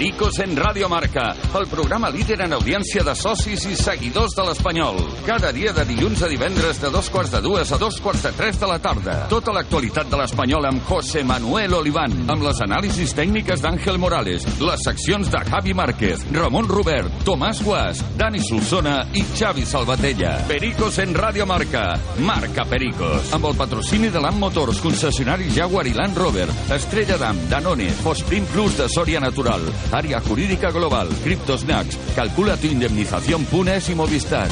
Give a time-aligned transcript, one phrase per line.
[0.00, 4.96] Pericos en Radio Marca, el programa líder en audiència de socis i seguidors de l'Espanyol.
[5.26, 8.32] Cada dia de dilluns a divendres de dos quarts de dues a dos quarts de
[8.32, 9.26] tres de la tarda.
[9.28, 14.86] Tota l'actualitat de l'Espanyol amb José Manuel Oliván, amb les anàlisis tècniques d'Àngel Morales, les
[14.88, 20.32] seccions de Javi Márquez, Ramon Robert, Tomàs Guas, Dani Solsona i Xavi Salvatella.
[20.48, 21.84] Pericos en Radio Marca.
[22.24, 23.34] Marca Pericos.
[23.36, 28.48] Amb el patrocini de l'Am Motors, concessionari Jaguar i Land Rover, Estrella d'Am, Danone, Fosprin
[28.56, 34.48] Plus de Soria Natural, Área Jurídica Global, Cryptosnacks, Calcula tu indemnización Punes y Movistar.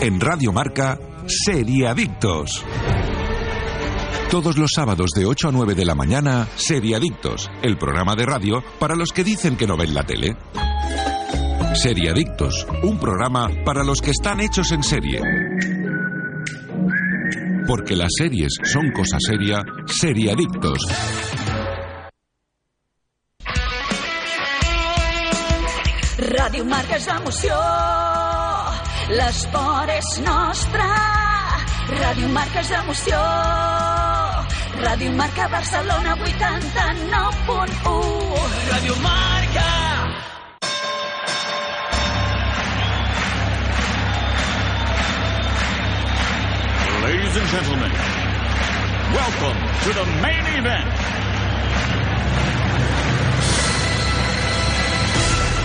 [0.00, 2.64] En Radio Marca, Seriadictos.
[4.30, 8.64] Todos los sábados de 8 a 9 de la mañana, Seriadictos, el programa de radio
[8.78, 10.36] para los que dicen que no ven la tele.
[11.74, 15.20] Seriadictos, un programa para los que están hechos en serie.
[17.66, 20.80] Porque las series son cosa seria, Seriadictos.
[26.22, 27.56] Ràdio Marca és emoció,
[29.10, 30.86] l'esport és nostre.
[31.92, 33.18] Ràdio Marca és emoció,
[34.82, 38.38] Ràdio Marca Barcelona 89.1.
[38.70, 40.31] Ràdio Marca.
[47.02, 47.90] Ladies and gentlemen,
[49.12, 50.88] welcome to the main event.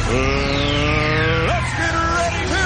[0.10, 0.16] Uh,
[1.46, 2.64] let's get ready to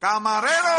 [0.00, 0.78] Camarero,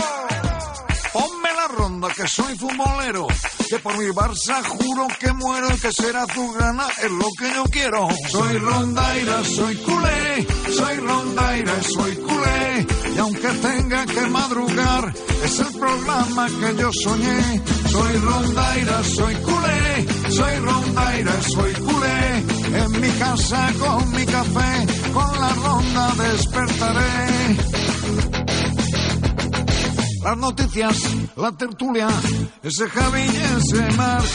[1.14, 3.28] ponme la ronda que soy futbolero,
[3.70, 7.54] que por mi Barça juro que muero y que será tu gana es lo que
[7.54, 8.08] yo quiero.
[8.32, 15.14] Soy rondaira, soy culé, soy rondaira, soy culé, y aunque tenga que madrugar,
[15.44, 17.62] es el programa que yo soñé.
[17.92, 25.42] Soy rondaira, soy culé, soy rondaira, soy culé, en mi casa con mi café, con
[25.42, 27.99] la ronda despertaré.
[30.30, 30.96] Las noticias,
[31.38, 32.08] la tertulia,
[32.62, 34.26] ese Javi y ese Marc,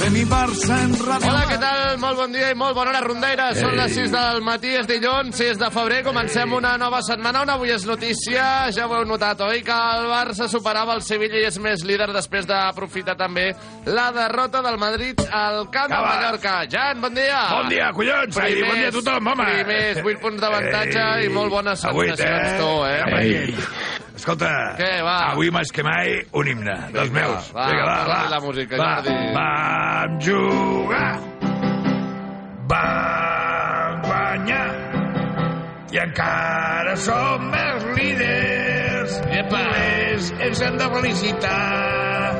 [0.00, 1.82] de mi Barça en Radio Hola, què tal?
[2.02, 3.52] Molt bon dia i molt bona hora, Rondeira.
[3.54, 6.00] Són les 6 del matí, és dilluns, 6 de febrer.
[6.02, 8.48] Comencem una nova setmana, on avui és notícia.
[8.74, 9.62] Ja ho heu notat, oi?
[9.62, 13.52] Que el Barça superava el Sevilla i és més líder després d'aprofitar també
[13.86, 16.02] la derrota del Madrid al camp de.
[16.02, 16.58] Mallorca.
[16.66, 17.46] Jan, bon dia.
[17.60, 18.42] Bon dia, collons.
[18.42, 19.50] Ai, bon dia a tothom, home.
[19.54, 23.02] Primers 8 punts d'avantatge Ei, i molt bones sensacions, tu, eh?
[23.22, 23.91] Ei.
[24.22, 25.14] Escolta, Què, va?
[25.32, 27.48] avui més que mai un himne dels Vinga, meus.
[27.56, 28.18] va, Vinga, va, va.
[28.30, 29.14] la música, va, Jordi.
[29.34, 31.08] Vam jugar,
[32.70, 34.68] vam guanyar,
[35.90, 39.18] i encara som els líders.
[39.42, 39.58] Epa.
[39.66, 42.30] Només ens hem de felicitar.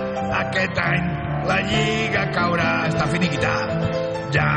[0.44, 1.10] Aquest any
[1.50, 2.70] la Lliga caurà.
[2.92, 3.74] Està finiquitat.
[4.38, 4.48] Ja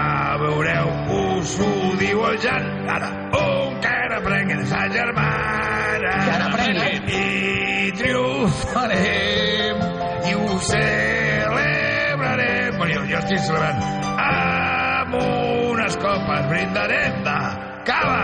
[0.45, 0.93] veureu,
[1.25, 2.69] us ho diu el Jan.
[2.99, 3.09] Ara,
[3.41, 5.64] un que n'aprenguin sa germana.
[6.05, 7.09] N'aprenguin.
[7.09, 9.77] I triomfarem,
[10.29, 12.77] i ho celebrarem.
[12.77, 13.79] Bueno, jo, jo estic celebrant.
[14.25, 17.37] Amb unes copes brindarem de
[17.89, 18.21] cava,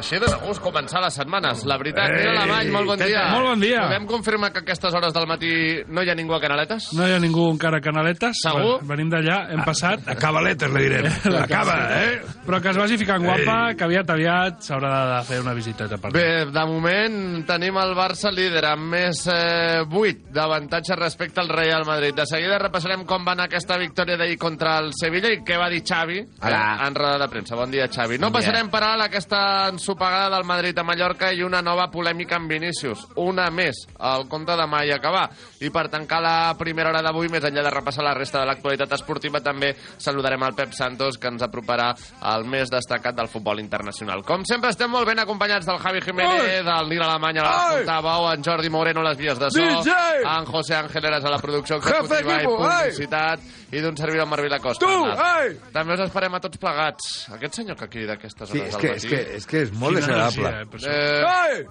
[0.00, 1.64] Així dona gust començar les setmanes.
[1.68, 3.26] La veritat, Ei, Nil Alemany, molt bon dia.
[3.34, 3.82] Molt bon dia.
[3.86, 5.50] Podem confirmar que a aquestes hores del matí
[5.92, 6.90] no hi ha ningú a Canaletes?
[6.96, 8.40] No hi ha ningú encara a Canaletes.
[8.42, 8.78] Segur?
[8.80, 10.08] Bueno, Venim d'allà, hem passat...
[10.10, 11.06] A Cabaletes, le direm.
[11.40, 12.20] Acaba, eh?
[12.46, 16.10] Però que es vagi ficant guapa, que aviat, aviat s'haurà de fer una visiteta per
[16.16, 21.84] Bé, de moment tenim el Barça líder amb més eh, 8 d'avantatge respecte al Real
[21.86, 22.16] Madrid.
[22.16, 25.68] De seguida repassarem com va anar aquesta victòria d'ahir contra el Sevilla i què va
[25.72, 26.62] dir Xavi eh, Hola.
[26.88, 27.56] en roda de premsa.
[27.60, 28.18] Bon dia, Xavi.
[28.18, 28.48] No Bon dia.
[28.48, 29.40] passarem per alt aquesta
[29.90, 33.06] ensopegada del Madrid a Mallorca i una nova polèmica amb Vinícius.
[33.18, 35.28] Una més, al compte de mai acabar.
[35.60, 38.92] I per tancar la primera hora d'avui, més enllà de repassar la resta de l'actualitat
[38.94, 41.90] esportiva, també saludarem el Pep Santos, que ens aproparà
[42.20, 44.22] al més destacat del futbol internacional.
[44.26, 47.56] Com sempre, estem molt ben acompanyats del Javi Jiménez, del Nil Alemany a la!
[47.70, 50.22] Portaveu, en Jordi Moreno a les vies de so, DJ!
[50.22, 53.40] en José Ángeles a la producció Jefe executiva i publicitat,
[53.70, 54.86] i d'un servidor Marvila Costa.
[54.86, 55.60] Tu!
[55.74, 57.10] També us esperem a tots plegats.
[57.34, 59.06] Aquest senyor que crida aquestes Sí, hores és del que, matí...
[59.06, 60.48] és, que, és que és molt Quina desagradable.
[60.48, 61.20] energia, eh.
[61.20, 61.64] Eh, Ai!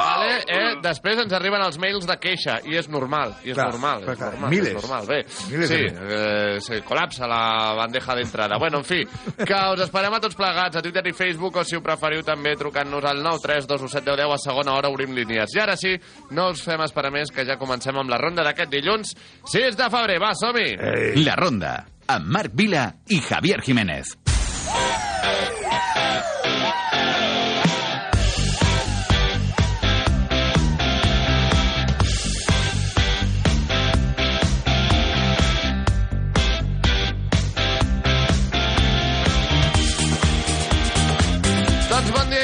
[0.00, 3.66] Vale, eh, després ens arriben els mails de queixa, i és normal, i és Clar,
[3.74, 4.68] normal, clar, és clar, normal, miles.
[4.70, 5.06] és normal.
[5.10, 5.18] Bé,
[5.50, 8.56] Miles sí, eh, se col·lapsa la bandeja d'entrada.
[8.62, 9.02] Bueno, en fi,
[9.36, 12.54] que us esperem a tots plegats a Twitter i Facebook, o si ho preferiu també
[12.56, 15.52] trucant-nos al 932171010 a segona hora obrim línies.
[15.58, 15.92] I ara sí,
[16.30, 19.12] no us fem esperar més, que ja comencem amb la ronda d'aquest dilluns,
[19.52, 20.16] 6 de febrer.
[20.22, 20.78] Va, som-hi!
[21.26, 21.74] La Ronda,
[22.08, 24.16] amb Marc Vila i Javier Jiménez.
[25.20, 25.59] Doncs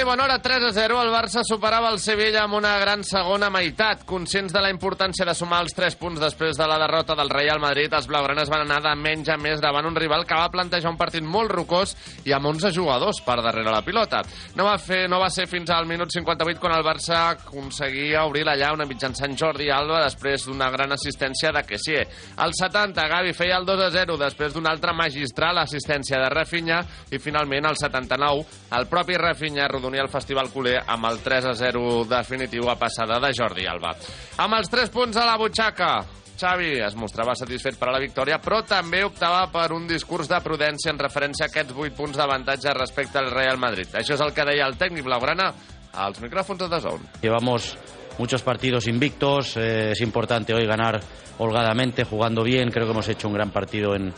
[0.00, 0.96] i bona hora, 3 a 0.
[1.00, 4.02] El Barça superava el Sevilla amb una gran segona meitat.
[4.04, 7.60] Conscients de la importància de sumar els 3 punts després de la derrota del Real
[7.62, 10.90] Madrid, els blaugranes van anar de menys a més davant un rival que va plantejar
[10.90, 11.94] un partit molt rocós
[12.26, 14.20] i amb 11 jugadors per darrere la pilota.
[14.58, 18.44] No va, fer, no va ser fins al minut 58 quan el Barça aconseguia obrir
[18.44, 22.04] la llauna mitjançant Jordi Alba després d'una gran assistència de Kessier.
[22.44, 26.82] Al 70, Gavi feia el 2 a 0 després d'una altra magistral assistència de Rafinha
[27.12, 28.44] i finalment al 79
[28.76, 33.20] el propi Rafinha arrodonia el festival culer amb el 3 a 0 definitiu a passada
[33.22, 33.94] de Jordi Alba.
[34.42, 36.04] Amb els 3 punts a la butxaca,
[36.36, 40.40] Xavi es mostrava satisfet per a la victòria, però també optava per un discurs de
[40.42, 43.94] prudència en referència a aquests 8 punts d'avantatge respecte al Real Madrid.
[43.94, 45.52] Això és el que deia el tècnic blaugrana
[45.94, 47.06] als micròfons de DAZN.
[47.22, 47.76] Llevamos
[48.18, 51.00] muchos partidos invictos, eh, es importante hoy ganar
[51.38, 54.12] holgadamente, jugando bien, creo que hemos hecho un gran partido en,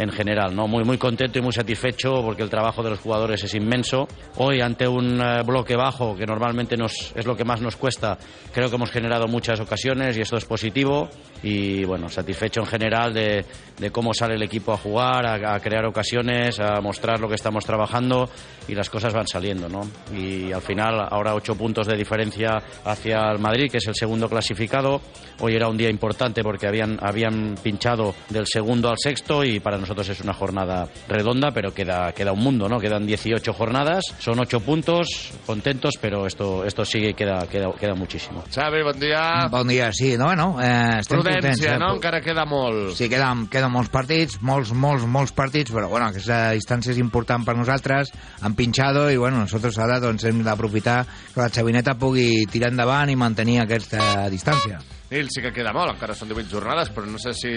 [0.00, 0.66] en general, ¿no?
[0.66, 4.08] Muy, muy contento y muy satisfecho porque el trabajo de los jugadores es inmenso.
[4.36, 8.16] Hoy, ante un eh, bloque bajo, que normalmente nos, es lo que más nos cuesta,
[8.52, 11.08] creo que hemos generado muchas ocasiones y esto es positivo.
[11.42, 13.44] Y bueno, satisfecho en general de,
[13.78, 17.34] de cómo sale el equipo a jugar, a, a crear ocasiones, a mostrar lo que
[17.34, 18.28] estamos trabajando
[18.68, 19.80] y las cosas van saliendo, ¿no?
[20.14, 24.28] Y al final, ahora ocho puntos de diferencia hacia el Madrid, que es el segundo
[24.28, 25.00] clasificado.
[25.40, 29.76] Hoy era un día importante porque habían, habían pinchado del segundo al sexto y para
[29.76, 32.78] nosotros es una jornada redonda, pero queda, queda un mundo, ¿no?
[32.78, 38.44] Quedan 18 jornadas, son ocho puntos, contentos, pero esto, esto sigue, queda, queda, queda muchísimo.
[38.54, 39.48] Xavi, bon dia.
[39.50, 41.40] Bon dia, sí, no, bueno, eh, estem contents.
[41.40, 41.78] Prudència, eh?
[41.78, 41.94] no?
[41.96, 42.94] Encara queda molt.
[42.96, 47.44] Sí, queden, queden molts partits, molts, molts, molts partits, però bueno, aquesta distància és important
[47.46, 51.02] per nosaltres, han pinchado i bueno, nosaltres ara doncs, hem d'aprofitar
[51.34, 54.80] que la xavineta pugui tirar endavant i mantenir aquesta distància.
[55.10, 57.50] Nil, sí que queda molt, encara són 18 jornades, però no sé si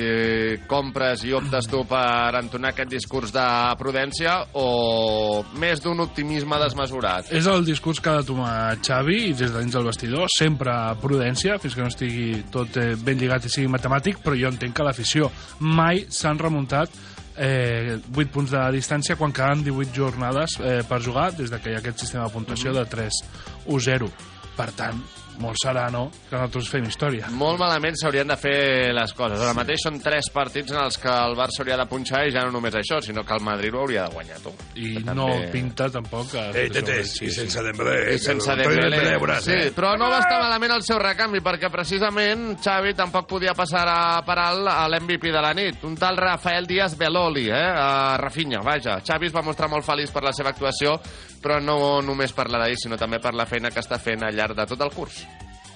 [0.65, 3.45] compres i optes tu per entonar aquest discurs de
[3.77, 7.29] prudència o més d'un optimisme desmesurat.
[7.29, 10.73] És el discurs que ha de tomar Xavi i des de dins del vestidor, sempre
[11.03, 14.73] prudència, fins que no estigui tot eh, ben lligat i sigui matemàtic, però jo entenc
[14.79, 15.29] que l'afició
[15.61, 16.89] mai s'han remuntat
[17.37, 21.69] eh, 8 punts de distància quan queden 18 jornades eh, per jugar des de que
[21.69, 24.09] hi ha aquest sistema de puntuació de 3-1-0.
[24.57, 24.99] Per tant,
[25.39, 27.27] molt serà, no?, que nosaltres fem història.
[27.31, 29.39] Molt malament s'haurien de fer les coses.
[29.41, 32.43] Ara mateix són tres partits en els que el Barça hauria de punxar i ja
[32.45, 34.53] no només això, sinó que el Madrid ho hauria de guanyar, tu.
[34.75, 36.29] I Que no també- pinta tampoc...
[36.31, 38.13] Que Ei, tetes, i sense Dembélé.
[38.15, 39.01] I sense Dembélé.
[39.41, 39.71] Sí, eh?
[39.75, 44.21] però no va estar malament el seu recanvi, perquè precisament Xavi tampoc podia passar a
[44.25, 45.83] per alt a l'MVP de la nit.
[45.83, 47.53] Un tal Rafael Díaz Beloli, eh?
[47.73, 48.99] A Rafinha, vaja.
[49.05, 50.95] Xavi es va mostrar molt feliç per la seva actuació,
[51.43, 54.35] però no només per la d'ahir, sinó també per la feina que està fent al
[54.35, 55.23] llarg de tot el curs.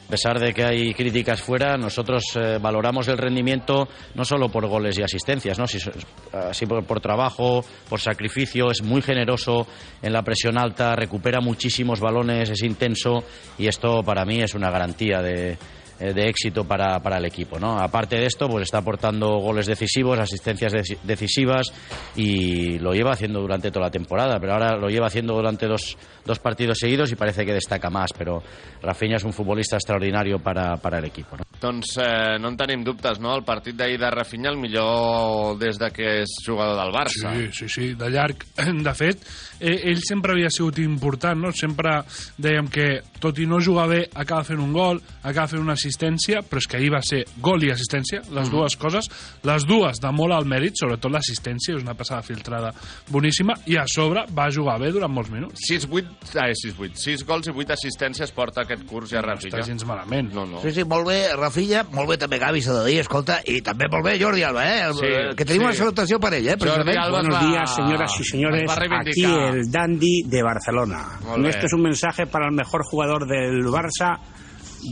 [0.07, 4.65] A pesar de que hay críticas fuera, nosotros eh, valoramos el rendimiento no solo por
[4.65, 5.67] goles y asistencias, ¿no?
[5.67, 9.67] Si, por, por trabajo, por sacrificio, es muy generoso
[10.01, 13.25] en la presión alta, recupera muchísimos balones, es intenso
[13.57, 15.57] y esto para mí es una garantía de,
[16.00, 17.60] de éxito para, para el equipo.
[17.60, 17.77] ¿no?
[17.80, 21.68] Aparte de esto, pues está aportando goles decisivos, asistencias deci- decisivas
[22.16, 25.98] y lo lleva haciendo durante toda la temporada, pero ahora lo lleva haciendo durante dos,
[26.25, 28.42] dos partidos seguidos y parece que destaca más, pero
[28.82, 31.38] Rafinha es un futbolista extraordinario para, para el equipo.
[31.38, 31.44] ¿no?
[31.60, 33.32] Doncs eh, no en tenim dubtes, no?
[33.36, 37.32] El partit d'ahir de Rafinha el millor des de que és jugador del Barça.
[37.34, 38.44] Sí, sí, sí, de llarg.
[38.88, 39.24] De fet,
[39.60, 41.51] eh, ell sempre havia sigut important, no?
[41.51, 42.04] Sempre
[42.38, 45.87] dèiem que, tot i no jugar bé, acaba fent un gol, acaba fent una assistència,
[45.96, 49.10] però és que ahir va ser gol i assistència, les dues coses,
[49.48, 52.74] les dues de molt alt mèrit, sobretot l'assistència, és una passada filtrada
[53.13, 55.63] boníssima, i a sobre va jugar bé durant molts minuts.
[55.70, 59.56] 6-8, ah, 6-8, 6 gols i 8 assistències porta aquest curs ja Rafinha.
[59.56, 60.34] està gens malament.
[60.34, 60.62] No, no.
[60.65, 63.89] Sí, sí, molt bé, Rafinha, molt bé també Gavi, s'ha de dir, escolta, i també
[63.91, 64.91] molt bé Jordi Alba, eh?
[64.98, 65.67] Sí, que tenim sí.
[65.70, 66.58] una salutació per ell, eh?
[66.58, 67.03] precisament.
[67.12, 68.62] Buenos días, señoras y señores.
[68.63, 71.20] es va Aquí el Dandy de Barcelona.
[71.48, 74.20] Esto es un mensaje para el mejor jugador del Barça,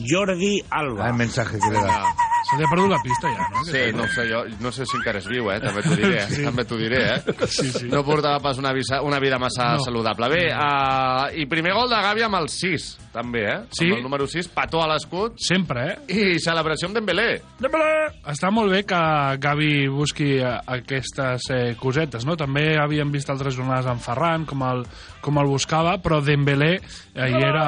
[0.04, 1.08] Jordi Alba.
[1.10, 2.04] El mensaje que le da.
[2.46, 3.64] Se li ha perdut la pista ja, no?
[3.66, 5.58] Sí, no sé, jo no sé si encara és viu, eh?
[5.64, 6.44] També t'ho diré, Sí.
[6.46, 7.36] també t'ho diré, eh?
[7.56, 7.88] Sí, sí.
[7.90, 9.84] No portava pas una, visa, una vida massa No.
[9.88, 10.30] saludable.
[10.30, 12.86] Bé, uh, i primer gol de Gavi amb el 6,
[13.16, 13.58] també, eh?
[13.74, 13.88] Sí.
[13.90, 15.40] Amb el número 6, petó a l'escut.
[15.42, 15.98] Sempre, eh?
[16.36, 17.28] I celebració amb Dembélé.
[18.30, 19.02] Està molt bé que
[19.42, 22.38] Gavi busqui eh, aquestes eh, cosetes, no?
[22.38, 24.86] També havíem vist altres jornades amb Ferran, com el,
[25.26, 27.66] com el buscava, però Dembélé eh, hi era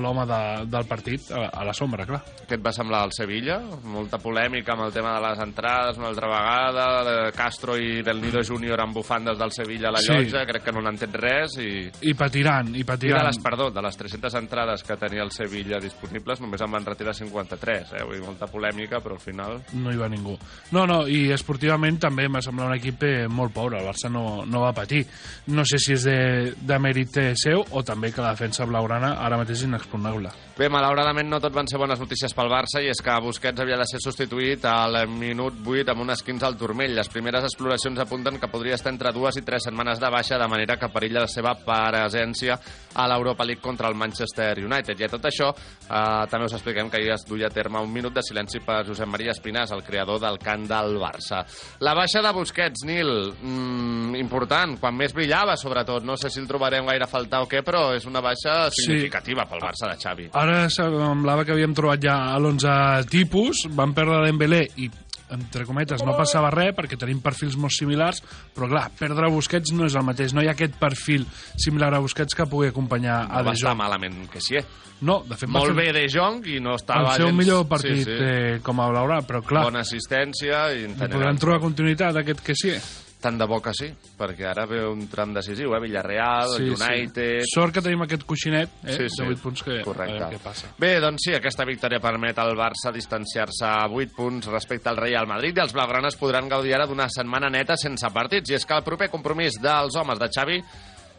[0.00, 2.22] l'home de, del partit, a, a la sombra, clar.
[2.46, 3.60] Què et va semblar al Sevilla?
[3.90, 8.20] Molta polèmica amb el tema de les entrades una altra vegada, de Castro i del
[8.22, 10.12] Nido Júnior amb bufandes del Sevilla a la Sí.
[10.12, 11.90] llotja, crec que no n'han entès res i...
[12.10, 13.26] I patiran, i I de patiran.
[13.26, 17.14] les, perdó, de les 300 entrades que tenia el Sevilla disponibles, només en van retirar
[17.14, 18.04] 53, eh?
[18.04, 19.58] Vull dir, molta polèmica, però al final...
[19.74, 20.36] No hi va ningú.
[20.72, 23.80] No, no, i esportivament també m'ha semblat un equip eh, molt pobre.
[23.80, 25.04] El Barça no, no va patir.
[25.48, 26.18] No sé si és de,
[26.56, 30.30] de mèrit eh, seu o també que la defensa blaugrana ara mateix és inexpugnable.
[30.60, 33.78] Bé, malauradament no tot van ser bones notícies pel Barça i és que Busquets havia
[33.80, 36.94] de ser substituït al minut 8 amb un esquins al turmell.
[36.96, 40.48] Les primeres exploracions apunten que podria estar entre dues i tres setmanes de baixa, de
[40.50, 42.58] manera que perilla la seva presència
[42.94, 44.98] a l'Europa League contra el Manchester United.
[45.00, 47.92] I a tot això eh, també us expliquem que ahir es duia a terme un
[47.92, 51.44] minut de silenci per Josep Maria Espinàs, el creador del cant del Barça.
[51.80, 56.02] La baixa de Busquets, Nil, mm, important, quan més brillava, sobretot.
[56.04, 58.82] No sé si el trobarem gaire a faltar o què, però és una baixa Sí.
[58.86, 60.28] significativa pel Barça de Xavi.
[60.34, 64.90] Ara semblava que havíem trobat ja a l'11 tipus, van perdre Dembélé i
[65.30, 68.18] entre cometes, no passava res perquè tenim perfils molt similars,
[68.50, 71.22] però clar, perdre Busquets no és el mateix, no hi ha aquest perfil
[71.54, 73.78] similar a Busquets que pugui acompanyar a No va De Jong.
[73.78, 74.58] malament que sí.
[75.06, 77.14] No, de fet Molt fer bé De Jong i no el estava...
[77.14, 78.16] seu gens- millor partit sí, sí.
[78.26, 82.74] Eh, com a Blaurà, però clar, Bona assistència i podran trobar continuïtat aquest que sí.
[83.20, 85.80] Tant de bo que sí, perquè ara ve un tram decisiu, eh?
[85.82, 87.42] Villarreal, Sí, United...
[87.44, 87.50] sí.
[87.52, 89.20] Sort que tenim aquest coixinet eh, Sí, sí.
[89.26, 90.22] de 8 punts que Correcte.
[90.24, 90.70] a què passa.
[90.80, 95.28] Bé, doncs sí, aquesta victòria permet al Barça distanciar-se a 8 punts respecte al Real
[95.28, 98.48] Madrid i els blaugranes podran gaudir ara d'una setmana neta sense partits.
[98.50, 100.58] I és que el proper compromís dels homes de Xavi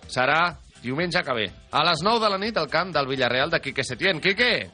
[0.10, 3.60] serà diumenge que ve, a les 9 de la nit al camp del Villarreal de
[3.62, 4.20] Quique Setién.
[4.20, 4.72] Quique,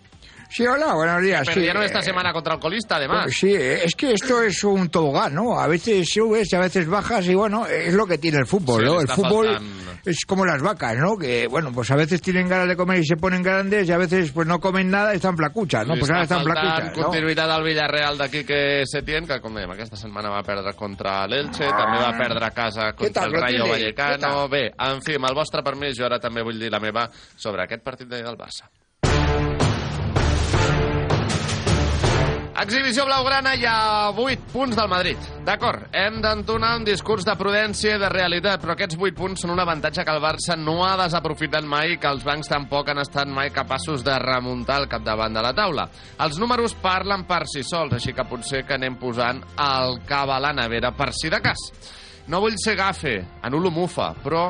[0.49, 1.41] Sí, hola, buenos días.
[1.45, 3.23] sí, perdieron eh, esta semana contra el colista, además.
[3.25, 5.59] pues sí, eh, es que esto es un tobogán, ¿no?
[5.59, 8.85] A veces subes, a veces bajas y bueno, es lo que tiene el fútbol, Sí,
[8.87, 9.01] ¿no?
[9.01, 9.91] El fútbol faltando.
[10.05, 11.17] es como las vacas, ¿no?
[11.17, 13.97] Que bueno, pues a veces tienen ganas de comer y se ponen grandes y a
[13.97, 15.95] veces pues no comen nada y están flacuchas, ¿no?
[15.99, 17.03] Pues ahora están ¿no?
[17.03, 21.67] continuïtat al Villarreal d'aquí que Setién, que com dèiem, aquesta setmana va perdre contra l'Elche,
[21.67, 23.67] també va perdre a casa contra tal, el Rayo?
[23.67, 24.47] Vallecano.
[24.47, 27.63] Bé, en fi, amb el vostre permís, jo ara també vull dir la meva sobre
[27.67, 28.71] aquest partit del Barça.
[32.57, 35.25] Exhibició blaugrana i a 8 punts del Madrid.
[35.45, 39.51] D'acord, hem d'entonar un discurs de prudència i de realitat, però aquests 8 punts són
[39.53, 43.29] un avantatge que el Barça no ha desaprofitat mai que els bancs tampoc han estat
[43.29, 45.85] mai capaços de remuntar al capdavant de la taula.
[46.25, 50.45] Els números parlen per si sols, així que potser que anem posant el cava a
[50.49, 51.61] la nevera per si de cas.
[52.25, 54.47] No vull ser gafe, anulo mufa, però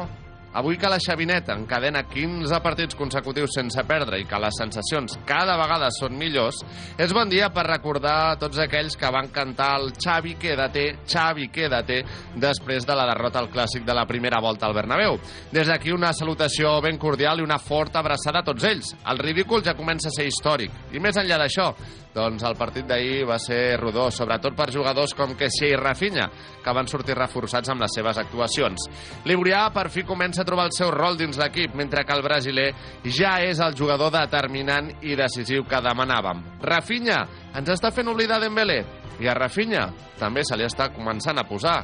[0.54, 5.58] Avui que la Xavineta encadena 15 partits consecutius sense perdre i que les sensacions cada
[5.60, 6.62] vegada són millors,
[6.98, 12.00] és bon dia per recordar tots aquells que van cantar el Xavi quédate, Xavi quédate,
[12.36, 15.20] després de la derrota al clàssic de la primera volta al Bernabéu.
[15.51, 18.96] Des d'aquí una salutació ben cordial i una forta abraçada a tots ells.
[19.06, 20.72] El ridícul ja comença a ser històric.
[20.96, 21.74] I més enllà d'això,
[22.17, 26.27] doncs el partit d'ahir va ser rodó, sobretot per jugadors com Kessie i Rafinha,
[26.63, 28.88] que van sortir reforçats amb les seves actuacions.
[29.29, 32.71] L'Ibrià per fi comença a trobar el seu rol dins l'equip, mentre que el brasiler
[33.05, 36.41] ja és el jugador determinant i decisiu que demanàvem.
[36.65, 37.21] Rafinha
[37.57, 38.81] ens està fent oblidar Dembélé,
[39.21, 39.88] i a Rafinha
[40.19, 41.77] també se li està començant a posar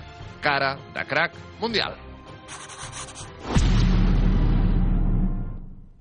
[0.43, 1.95] cara de crack mundial.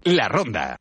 [0.05, 0.77] La ronda.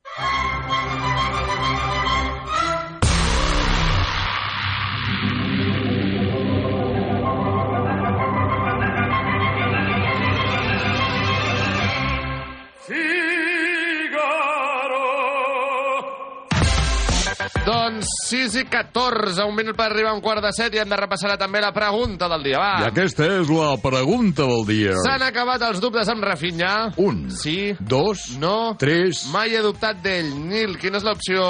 [17.71, 20.89] Doncs 6 i 14, un minut per arribar a un quart de set i hem
[20.91, 22.59] de repassar també la pregunta del dia.
[22.59, 22.71] Va.
[22.83, 24.95] I aquesta és la pregunta del dia.
[25.05, 26.73] S'han acabat els dubtes amb Rafinha.
[26.99, 27.29] Un.
[27.31, 27.71] Sí.
[27.79, 28.31] Dos.
[28.41, 28.73] No.
[28.81, 29.23] Tres.
[29.31, 30.33] Mai he dubtat d'ell.
[30.51, 31.45] Nil, quina és l'opció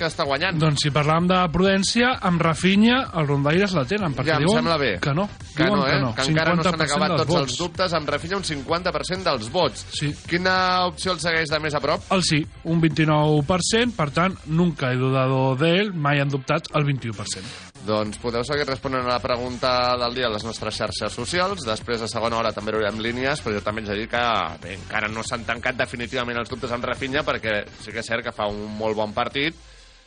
[0.00, 0.56] que està guanyant?
[0.60, 4.60] Doncs si parlàvem de prudència, amb Rafinha els rondaires la tenen, perquè Ja, em diuen
[4.62, 4.92] sembla bé.
[5.00, 5.26] que no.
[5.56, 5.90] Que diuen no, eh?
[5.92, 6.12] que no.
[6.16, 7.42] Que encara no s'han 50% acabat tots vots.
[7.50, 7.92] els dubtes.
[7.98, 9.86] Amb Rafinha un 50% dels vots.
[9.92, 10.12] Sí.
[10.28, 10.54] Quina
[10.88, 12.00] opció el segueix de més a prop?
[12.16, 16.86] El sí, un 29%, per tant, nunca he dudado de él, mai han dubtat el
[16.88, 17.70] 21%.
[17.86, 19.70] Doncs podeu seguir responent a la pregunta
[20.00, 21.64] del dia a les nostres xarxes socials.
[21.66, 24.24] Després, a segona hora, també veurem línies, però jo també ens he dit que
[24.62, 28.26] bé, encara no s'han tancat definitivament els dubtes amb Rafinha, perquè sí que és cert
[28.26, 29.56] que fa un molt bon partit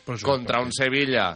[0.03, 1.31] Però contra un Sevilla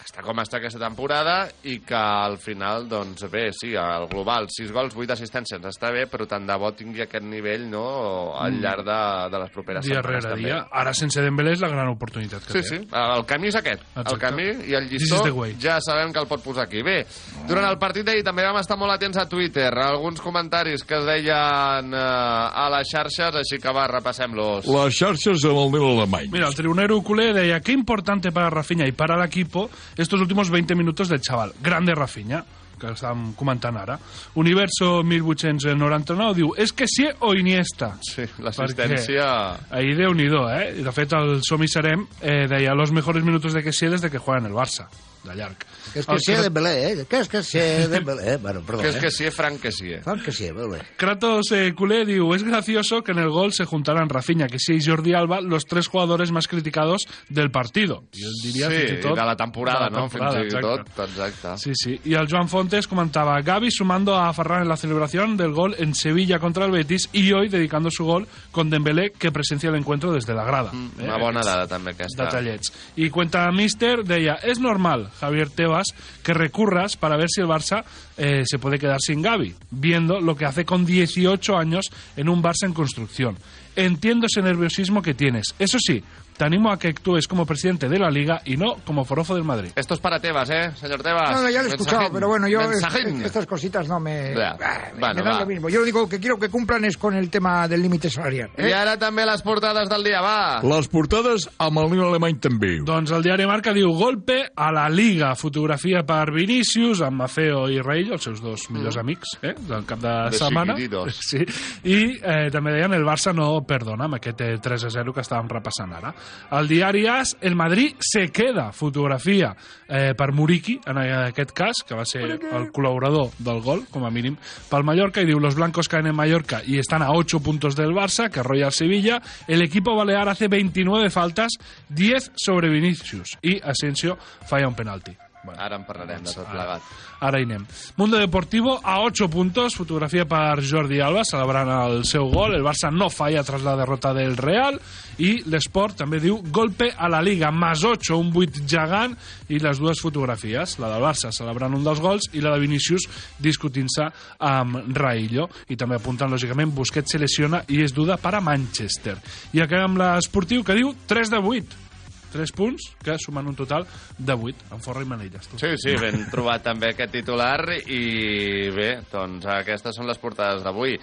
[0.00, 1.34] que està com està aquesta temporada
[1.68, 6.06] i que al final, doncs bé, sí, al global, 6 gols, 8 assistències, està bé,
[6.08, 8.62] però tant de bo tingui aquest nivell no, al Mm.
[8.64, 10.24] llarg de, de les properes Dia setmanes.
[10.24, 10.48] rere també.
[10.48, 10.66] dia.
[10.72, 12.68] Ara, sense Dembélé, és la gran oportunitat que Sí, té.
[12.68, 13.82] sí, el camí és aquest.
[13.82, 14.14] Exacte.
[14.14, 15.22] El camí i el llistó
[15.60, 16.82] ja sabem que el pot posar aquí.
[16.82, 17.04] Bé,
[17.46, 21.04] durant el partit d'ahir també vam estar molt atents a Twitter, alguns comentaris que es
[21.04, 24.66] deien eh, a les xarxes, així que va, repassem-los.
[24.66, 26.30] Les xarxes amb el Nil Alemany.
[26.32, 30.50] Mira, el tribunero culé deia qué importante para Rafinha y para el equipo estos últimos
[30.50, 31.52] 20 minutos del chaval.
[31.62, 32.44] Grande Rafinha
[32.80, 33.98] que estàvem comentant ara.
[34.40, 37.92] Universo 1899 diu és que sí o Iniesta.
[38.06, 39.26] Sí, l'assistència...
[39.68, 40.80] Ahí déu nhi eh?
[40.80, 44.10] De fet, el Som i Serem eh, deia los mejores minutos de que sí desde
[44.10, 44.88] que juega en el Barça,
[45.24, 45.56] de llarg.
[45.92, 47.06] Que és que El sí, Dembélé, eh?
[47.08, 47.58] Que és que sí,
[47.90, 48.36] Dembélé.
[48.38, 49.00] Bueno, perdó, Que és eh?
[49.00, 49.92] que sí, Frank que sí.
[50.02, 50.80] Frank que sí, Dembélé.
[50.96, 54.74] Kratos eh, culé diu, es gracioso que en el gol se juntaran Rafinha, que sí
[54.78, 58.04] y Jordi Alba, los tres jugadores más criticados del partido.
[58.14, 60.08] Jo diria sí, fins i tot de la temporada, de la no?
[60.08, 60.92] temporada, Fins i exacte.
[60.96, 61.58] tot, exacte.
[61.58, 62.00] Sí, sí.
[62.04, 65.94] Y al Joan Fontes comentaba Gaby sumando a Ferran en la celebración del gol en
[65.94, 70.12] Sevilla contra el Betis y hoy dedicando su gol con Dembélé que presencia el encuentro
[70.12, 70.70] desde la grada.
[70.72, 72.24] Eh, Una bona dada, també, aquesta.
[72.24, 72.72] Detallets.
[72.96, 75.88] Y cuenta Mister, deia, es normal, Javier Tebas,
[76.22, 77.84] que recurras para ver si el Barça
[78.16, 81.86] eh, se puede quedar sin Gaby, viendo lo que hace con 18 años
[82.16, 83.36] en un Barça en construcción.
[83.76, 85.54] Entiendo ese nerviosismo que tienes.
[85.58, 86.02] Eso sí,
[86.40, 89.44] te animo a que actúes como presidente de la Liga y no como forofo del
[89.44, 89.72] Madrid.
[89.76, 91.32] Esto es para Tebas, ¿eh, señor Tebas?
[91.36, 92.14] No, no, ya lo he escuchado, Mensajín.
[92.14, 93.18] pero bueno, yo Mensajín.
[93.20, 95.40] es- estas cositas no me, Ya, ah, me bueno, dan va.
[95.40, 95.68] lo mismo.
[95.68, 98.52] Yo lo único que quiero que cumplan es con el tema del límite salarial.
[98.56, 98.70] ¿eh?
[98.70, 100.62] I ara també les portades del dia, va.
[100.62, 102.78] Les portades amb el Nil Alemany també.
[102.86, 107.80] Doncs el diari Marca diu golpe a la Liga, fotografia per Vinícius, amb Mafeo i
[107.84, 110.74] Raïl, els seus dos millors amics eh, del cap de, De setmana.
[111.10, 111.44] Sí.
[111.84, 115.20] I eh, també deien el Barça no perdona amb aquest eh, 3 a 0 que
[115.20, 116.14] estàvem repassant ara.
[116.56, 119.54] El diari AS, el Madrid se queda, fotografia
[119.88, 124.10] eh, per Muriqui, en aquest cas, que va ser el col·laborador del gol, com a
[124.10, 124.36] mínim,
[124.70, 127.94] pel Mallorca, i diu, los blancos caen en Mallorca y están a 8 puntos del
[127.94, 133.60] Barça, que arrolla el Sevilla, el equipo balear hace 29 faltas, 10 sobre Vinicius, i
[133.62, 135.29] Asensio falla un penalti.
[135.56, 136.52] Ara en parlarem de tot Ara.
[136.52, 136.82] plegat.
[137.20, 137.64] Ara hi anem.
[137.96, 142.54] Mundo Deportivo a 8 puntos, fotografia per Jordi Alba, celebrant el seu gol.
[142.54, 144.78] El Barça no falla tras la derrota del Real.
[145.20, 149.16] I l'Esport també diu golpe a la Liga, más 8, un 8 gegant.
[149.48, 153.08] I les dues fotografies, la del Barça celebrant un dels gols i la de Vinícius
[153.40, 155.48] discutint-se amb Raillo.
[155.68, 159.16] I també apuntant, lògicament, Busquets se lesiona i és duda per a Manchester.
[159.56, 161.89] I acabem l'esportiu que diu 3 de 8.
[162.32, 163.86] 3 punts que sumen un total
[164.18, 165.50] de 8 en forra i manilles.
[165.50, 165.58] Tu.
[165.60, 170.96] Sí, sí, ben trobat també aquest titular i bé, doncs aquestes són les portades d'avui.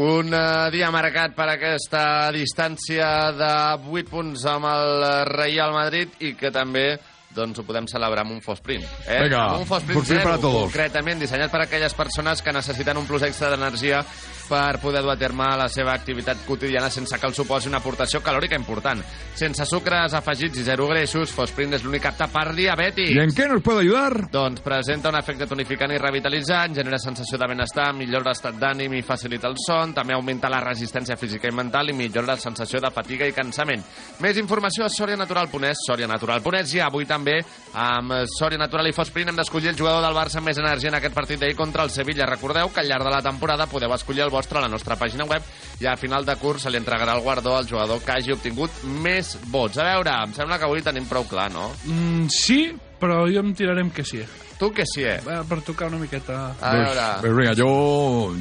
[0.00, 3.54] Un eh, dia marcat per aquesta distància de
[3.90, 6.92] 8 punts amb el Real Madrid i que també
[7.34, 8.84] doncs ho podem celebrar amb un Fosprint.
[9.06, 9.20] Eh?
[9.24, 10.62] Vinga, amb un Fosprint Fosprint zero, para todos.
[10.66, 14.02] concretament dissenyat per a aquelles persones que necessiten un plus extra d'energia
[14.50, 18.20] per poder dur a terme la seva activitat quotidiana sense que el suposi una aportació
[18.24, 19.02] calòrica important.
[19.38, 23.14] Sense sucres afegits i zero greixos, Fosprint és l'únic apte per diabètics.
[23.14, 24.30] ¿Y en qué nos puede ayudar?
[24.30, 29.04] Doncs presenta un efecte tonificant i revitalitzant, genera sensació de benestar, millora l'estat d'ànim i
[29.06, 32.90] facilita el son, també augmenta la resistència física i mental i millora la sensació de
[32.90, 33.84] fatiga i cansament.
[34.20, 37.38] Més informació a sorianatural.es, sorianatural.es i avui també
[37.74, 40.98] amb Soria Natural i Fosprint hem d'escollir el jugador del Barça amb més energia en
[40.98, 42.26] aquest partit d'ahir contra el Sevilla.
[42.26, 45.28] Recordeu que al llarg de la temporada podeu escollir el vostre a la nostra pàgina
[45.28, 45.46] web
[45.80, 48.82] i a final de curs se li entregarà el guardó al jugador que hagi obtingut
[49.04, 49.78] més vots.
[49.78, 51.70] A veure, em sembla que avui tenim prou clar, no?
[51.86, 52.62] Mm, sí,
[53.00, 54.24] però jo em tirarem que sí.
[54.60, 55.16] Tu que sí, eh?
[55.24, 56.50] Va, per tocar una miqueta...
[56.60, 57.04] A veure...
[57.22, 57.70] Pues venga, yo,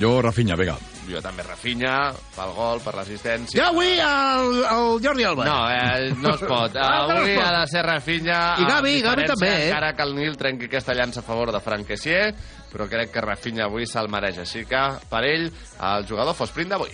[0.02, 0.76] yo Rafinha, venga.
[1.10, 3.58] Jo també Rafinha, pel gol, per l'assistència.
[3.58, 5.46] Jo avui el, el Jordi Alba.
[5.48, 6.76] No, eh, no es pot.
[6.80, 8.40] Ah, Avui ha de ser Rafinha.
[8.62, 9.68] I Gavi, Gavi també, eh?
[9.70, 12.34] Encara que el Nil trenqui aquesta llança a favor de Frank Kessier,
[12.72, 14.38] però crec que Rafinha avui se'l mereix.
[14.46, 16.92] Així que, per ell, el jugador fos sprint d'avui.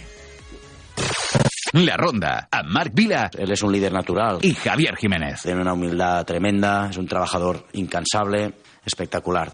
[1.76, 4.40] La Ronda, amb Marc Vila Él es un líder natural.
[4.42, 5.42] y Javier Jiménez.
[5.42, 8.54] Tiene una humildad tremenda, es un trabajador incansable,
[8.86, 9.52] espectacular.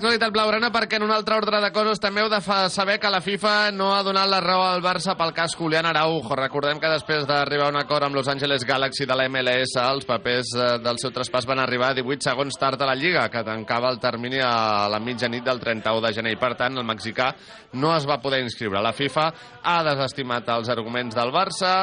[0.00, 2.38] L'actualitat blaugrana perquè en un altre ordre de coses també heu de
[2.72, 6.32] saber que la FIFA no ha donat la raó al Barça pel cas Julián Araujo.
[6.38, 10.08] Recordem que després d'arribar a un acord amb Los Angeles Galaxy de la MLS, els
[10.08, 13.92] papers eh, del seu traspàs van arribar 18 segons tard a la Lliga, que tancava
[13.92, 16.32] el termini a la mitjanit del 31 de gener.
[16.32, 17.34] I, per tant, el mexicà
[17.76, 18.80] no es va poder inscriure.
[18.80, 21.74] La FIFA ha desestimat els arguments del Barça,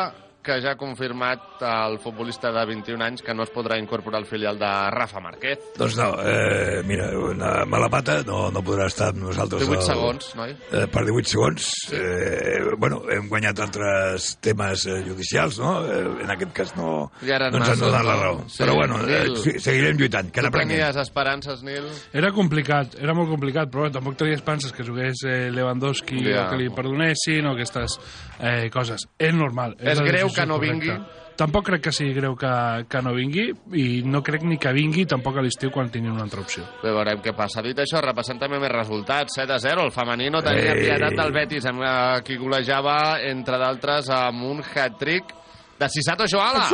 [0.48, 4.26] que ja ha confirmat el futbolista de 21 anys que no es podrà incorporar al
[4.30, 5.60] filial de Rafa Márquez.
[5.78, 9.66] Doncs no, eh, mira, una mala pata no, no podrà estar amb nosaltres...
[9.68, 10.56] 18 al- segons, noi.
[10.72, 11.68] Eh, per 18 segons.
[11.92, 15.74] Eh, bueno, hem guanyat altres temes eh, judicials, no?
[15.86, 18.40] Eh, en aquest cas no, I ara no ens han no, donat la raó.
[18.48, 19.38] Sí, Però bueno, eh, Nil.
[19.44, 20.78] sí, seguirem lluitant, que Tu n'aprenguem.
[20.80, 21.90] tenies esperances, Nil?
[22.14, 26.46] Era complicat, era molt complicat, però bé, tampoc tenia esperances que jugués eh, Lewandowski Ja.
[26.46, 27.98] o que li perdonessin o aquestes
[28.40, 29.08] eh, coses.
[29.18, 29.76] És normal.
[29.80, 30.74] És la greu que no correcta.
[30.74, 31.24] vingui?
[31.38, 32.50] Tampoc crec que sigui greu que,
[32.90, 36.24] que no vingui i no crec ni que vingui tampoc a l'estiu quan tingui una
[36.26, 36.64] altra opció.
[36.82, 37.62] Bé, veurem què passa.
[37.62, 39.38] Dit això, repassem també més resultats.
[39.38, 40.88] 7 a 0, el femení no tenia Ei.
[40.88, 45.36] pietat del Betis, amb eh, qui golejava, entre d'altres, amb un hat-trick
[45.80, 46.66] de Sisato Joala.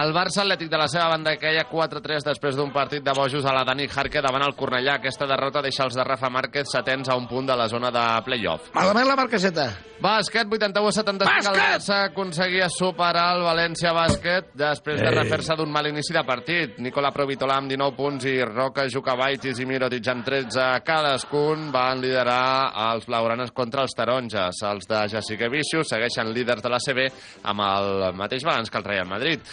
[0.00, 3.52] El Barça Atlètic de la seva banda queia 4-3 després d'un partit de bojos a
[3.54, 4.98] la Dani Jarque davant el Cornellà.
[5.00, 8.04] Aquesta derrota deixa els de Rafa Márquez setens a un punt de la zona de
[8.26, 8.70] play-off.
[8.74, 9.66] Malament la marqueseta.
[10.00, 15.16] Bàsquet, 81-75, el Barça aconseguia superar el València Bàsquet després de Ei.
[15.18, 16.78] refer-se d'un mal inici de partit.
[16.80, 22.72] Nicola Provitola amb 19 punts i Roca Jukabaitis i Mirotic amb 13 cadascun van liderar
[22.94, 24.62] els blaugranes contra els taronges.
[24.70, 27.06] Els de Jessica Vicius segueixen líders de la CB
[27.52, 29.44] amb el mateix balanç que el Real Madrid.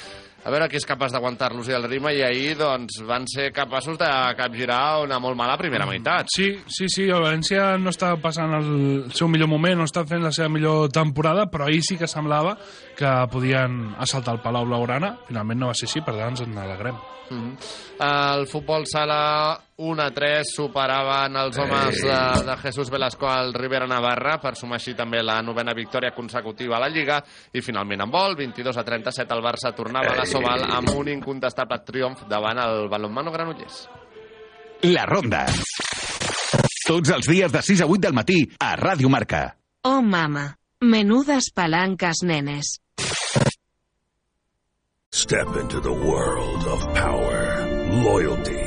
[0.48, 3.98] A veure qui és capaç d'aguantar-los i el ritme i ahir doncs, van ser capaços
[4.00, 4.08] de
[4.38, 6.30] capgirar una molt mala primera meitat.
[6.32, 8.70] Sí, sí, sí, el València no està passant el
[9.18, 12.56] seu millor moment, no està fent la seva millor temporada, però ahir sí que semblava
[12.96, 15.18] que podien assaltar el Palau Blaugrana.
[15.28, 16.96] Finalment no va ser així, per tant ens en alegrem.
[17.30, 17.56] Mm -hmm.
[18.08, 23.86] El futbol sala 1 a 3 superaven els homes de, de Jesús Velasco al Rivera
[23.86, 27.20] Navarra per sumar així també la novena victòria consecutiva a la Lliga
[27.54, 31.12] i finalment en vol, 22 a 37 el Barça tornava a la Soval amb un
[31.14, 33.84] incontestable triomf davant el balonmano Granollers.
[34.90, 35.46] La Ronda.
[36.88, 39.52] Tots els dies de 6 a 8 del matí a Ràdio Marca.
[39.86, 40.56] Oh, mama.
[40.82, 42.80] Menudas palancas, nenes.
[45.14, 47.66] Step into the world of power,
[48.06, 48.67] loyalty,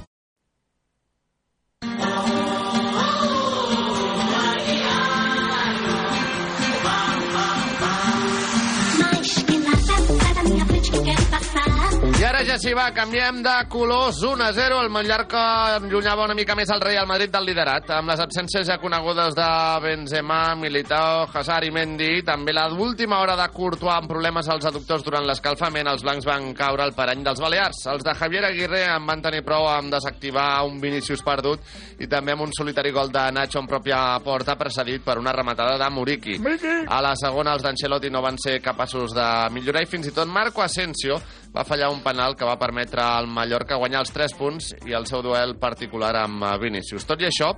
[12.51, 16.67] Ja s'hi va, canviem de colors 1 a 0, el Mallorca enllunyava una mica més
[16.75, 19.45] el Real Madrid del liderat, amb les absències ja conegudes de
[19.79, 25.05] Benzema, Militao, Hazard i Mendy, també la última hora de Courtois amb problemes als aductors
[25.05, 27.85] durant l'escalfament, els blancs van caure al parany dels Balears.
[27.93, 31.63] Els de Javier Aguirre en van tenir prou amb desactivar un Vinícius perdut
[32.03, 35.79] i també amb un solitari gol de Nacho en pròpia porta precedit per una rematada
[35.79, 36.35] de Muriqui.
[36.83, 40.27] A la segona els d'Ancelotti no van ser capaços de millorar i fins i tot
[40.27, 41.15] Marco Asensio
[41.55, 45.07] va fallar un penal que va permetre al Mallorca guanyar els 3 punts i el
[45.09, 47.05] seu duel particular amb eh, Vinícius.
[47.07, 47.51] Tot i això,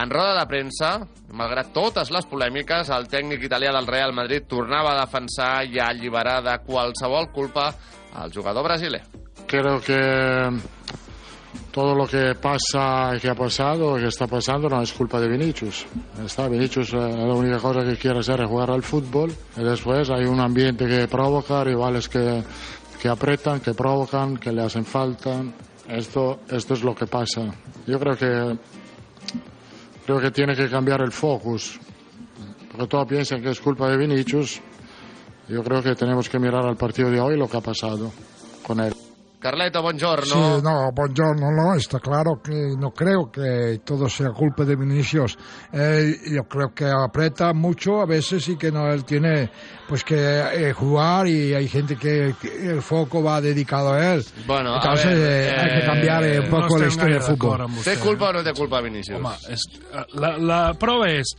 [0.00, 0.92] en roda de premsa,
[1.34, 5.90] malgrat totes les polèmiques, el tècnic italià del Real Madrid tornava a defensar i a
[5.90, 7.72] alliberar de qualsevol culpa
[8.14, 9.02] al jugador brasiler.
[9.46, 9.98] Creo que
[11.72, 15.86] todo lo que pasa que ha pasado que está pasando no es culpa de Vinicius.
[16.24, 20.10] Está Vinicius, eh, la única cosa que quiere hacer es jugar al fútbol y después
[20.10, 22.42] hay un ambiente que provoca, rivales que,
[23.00, 25.42] que apretan, que provocan, que le hacen falta.
[25.88, 27.42] Esto, esto es lo que pasa.
[27.86, 28.58] Yo creo que
[30.04, 31.80] creo que tiene que cambiar el focus.
[32.70, 34.60] Porque todos piensan que es culpa de Vinicius.
[35.48, 38.12] Yo creo que tenemos que mirar al partido de hoy lo que ha pasado
[38.62, 38.94] con él.
[39.40, 40.26] Carleto, buongiorno.
[40.26, 45.38] Sí, no, buongiorno, no, está claro que no creo que todo sea culpa de Vinicius.
[45.72, 49.50] Eh, yo creo que aprieta mucho a veces y que no él tiene
[49.88, 54.24] pues que eh, jugar y hay gente que, que el foco va dedicado a él.
[54.46, 57.14] Bueno, a Entonces ver, eh, hay que cambiar eh, un no poco la estem historia
[57.14, 57.66] del fútbol.
[57.82, 59.16] Té culpa o no té culpa Vinícius?
[59.16, 59.64] Home, és,
[60.20, 61.32] la, la prova és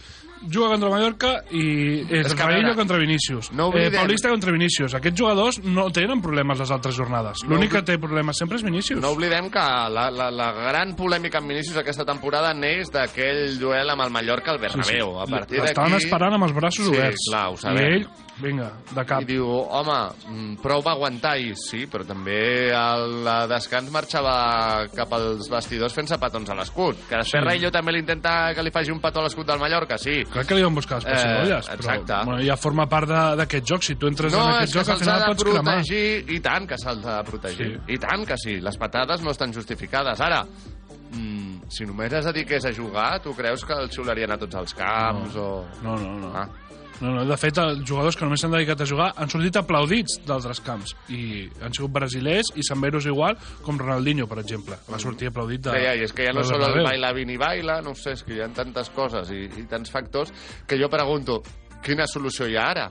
[0.50, 3.52] juga contra Mallorca i és, És és Raillo contra Vinícius.
[3.52, 4.94] no oblidem- eh, Paulista contra Vinícius.
[4.96, 7.44] Aquests jugadors no tenen problemes les altres jornades.
[7.44, 9.00] No L'únic obli- que té problemes sempre és Vinícius.
[9.02, 13.90] No oblidem que la, la, la gran polèmica amb Vinícius aquesta temporada neix d'aquell duel
[13.90, 15.20] amb el Mallorca al Bernabéu.
[15.22, 15.60] A partir.
[15.62, 17.28] L'estaven esperant amb els braços sí, oberts.
[17.30, 17.84] clar, ho I sabem.
[17.94, 18.08] ell,
[18.42, 19.22] vinga, de cap.
[19.22, 25.12] I diu, home, mm, prou va aguantar i sí, però també al descans marxava cap
[25.14, 26.96] als vestidors fent-se petons a l'escut.
[27.08, 27.38] Que després Sí.
[27.38, 27.46] sí.
[27.46, 30.24] Raillo també li intenta que li faci un petó a l'escut del Mallorca, sí.
[30.32, 32.26] Crec que li van buscar les pessigolles, Eh, però exacte.
[32.26, 33.82] bueno, ja forma part de- d'aquest joc.
[33.84, 35.64] Si tu entres No, en aquest que joc, al final pots cremar.
[35.64, 37.80] protegir, i tant que se'ls ha de protegir.
[37.88, 40.20] I tant que sí, les patades no estan justificades.
[40.22, 40.46] Ara,
[41.12, 44.74] mm, si només es dediqués a jugar, tu creus que el xiularien a tots els
[44.74, 45.66] camps o...
[45.84, 46.32] No, no, no.
[46.36, 46.48] Ah.
[47.02, 50.20] No, no, de fet, els jugadors que només s'han dedicat a jugar han sortit aplaudits
[50.28, 54.78] d'altres camps i han sigut brasilers i samberos igual, com Ronaldinho, per exemple.
[54.86, 55.74] Va sortir aplaudit de...
[55.74, 58.22] Ja, ja, i és que ja no solo el baila vini baila, no sé, és
[58.28, 60.30] que hi ha tantes coses i, i tants factors
[60.70, 61.42] que jo pregunto,
[61.82, 62.88] quina solució hi ha ara?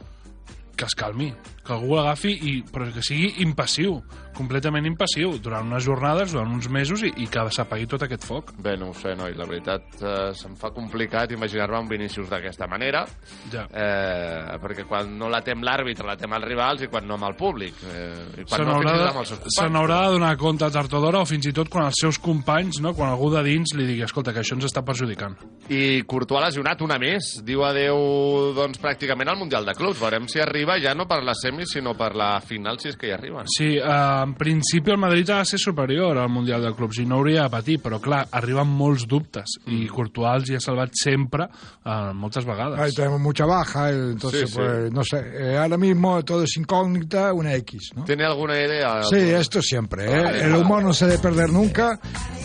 [0.74, 1.30] Que es calmi,
[1.70, 4.00] que algú l'agafi, i, però que sigui impassiu,
[4.36, 8.52] completament impassiu, durant unes jornades, durant uns mesos, i, i que s'apagui tot aquest foc.
[8.62, 12.66] Bé, no ho sé, noi, la veritat eh, se'm fa complicat imaginar-me un Vinícius d'aquesta
[12.70, 13.04] manera,
[13.52, 13.66] Ja.
[13.70, 17.28] eh, perquè quan no la tem l'àrbitre, la tem els rivals, i quan no amb
[17.30, 19.74] el públic, eh, i Se quan no fins de, amb els seus se companys.
[19.76, 22.94] n'haurà de donar compte a tard o fins i tot quan els seus companys, no,
[22.94, 25.36] quan algú de dins li digui escolta, que això ens està perjudicant.
[25.68, 27.40] I Courtois lesionat una més.
[27.46, 30.00] Diu adeu, doncs, pràcticament al Mundial de Clubs.
[30.00, 33.08] Veurem si arriba ja no per la semi, sinó per la final, si és que
[33.08, 33.46] hi arriben.
[33.48, 33.82] Sí, eh,
[34.22, 37.42] en principi el Madrid ha de ser superior al Mundial de Clubs i no hauria
[37.44, 41.46] de patir, però clar, arriben molts dubtes i Courtois els hi ha salvat sempre
[41.84, 42.78] eh, moltes vegades.
[42.80, 44.54] Ahí tenemos mucha baja, eh, entonces, Sí, sí.
[44.56, 48.04] pues, no sé, eh, ahora mismo todo es incógnita, una X, ¿no?
[48.04, 49.02] ¿Tiene alguna idea?
[49.02, 50.22] Sí, esto siempre, ¿eh?
[50.24, 51.98] Vale, El humor no se debe perder nunca.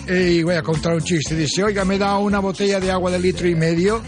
[0.07, 1.35] Y voy a contar un chiste.
[1.35, 4.01] Dice, oiga, me da una botella de agua de litro y medio.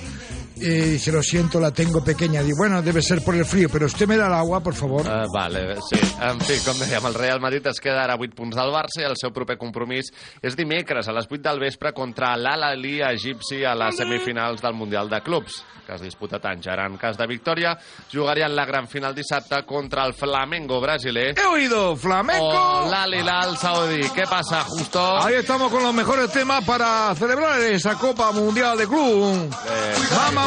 [0.60, 2.42] Y dice, lo siento, la tengo pequeña.
[2.42, 5.06] Dice, bueno, debe ser por el frío, pero usted me da el agua, por favor.
[5.06, 6.00] Uh, vale, sí.
[6.22, 9.02] En fi, com dèiem, el Real Madrid es queda ara a 8 punts del Barça
[9.04, 13.64] i el seu proper compromís és dimecres a les 8 del vespre contra l'Al-Ali egipci
[13.66, 16.76] a les semifinals del Mundial de Clubs que es disputa a Tànger.
[16.84, 17.72] En cas de victòria,
[18.12, 22.44] jugarien la gran final dissabte contra el Flamengo brasiler He oído, Flamenco.
[22.44, 24.02] o l'Al-Hilal saudí.
[24.12, 25.00] Què passa, Justo?
[25.24, 29.50] Ahí estamos con los mejores temas para celebrar esa Copa Mundial de Club.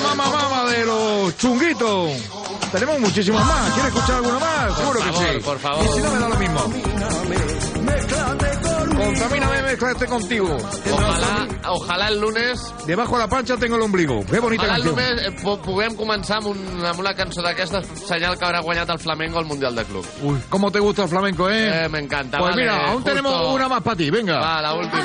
[0.03, 2.11] Mama, mama, mama de los chunguitos.
[2.73, 3.73] Tenemos muchísimos más.
[3.73, 4.77] ¿Quiere escuchar alguno más?
[4.77, 5.45] Seguro que sí.
[5.45, 5.85] por favor.
[5.85, 6.61] Y si no, me da lo mismo.
[9.01, 10.57] Contamíname, mezclate contigo.
[10.93, 14.21] Ojalà, ojalà el lunes Debajo de la pancha tengo el ombligo.
[14.31, 14.95] Qué bonita Ojalà el canción.
[14.95, 18.91] lunes eh, pu- puguem començar amb, un, amb una cançó d'aquestes, senyal que haurà guanyat
[18.91, 20.05] el Flamengo al Mundial de Club.
[20.23, 21.85] Uy, ¿cómo te gusta el flamenco, eh?
[21.85, 22.39] Eh, me encanta.
[22.39, 23.11] Pues vale, mira, aún justo.
[23.11, 24.39] tenemos una más para ti, venga.
[24.39, 25.05] Va, la última.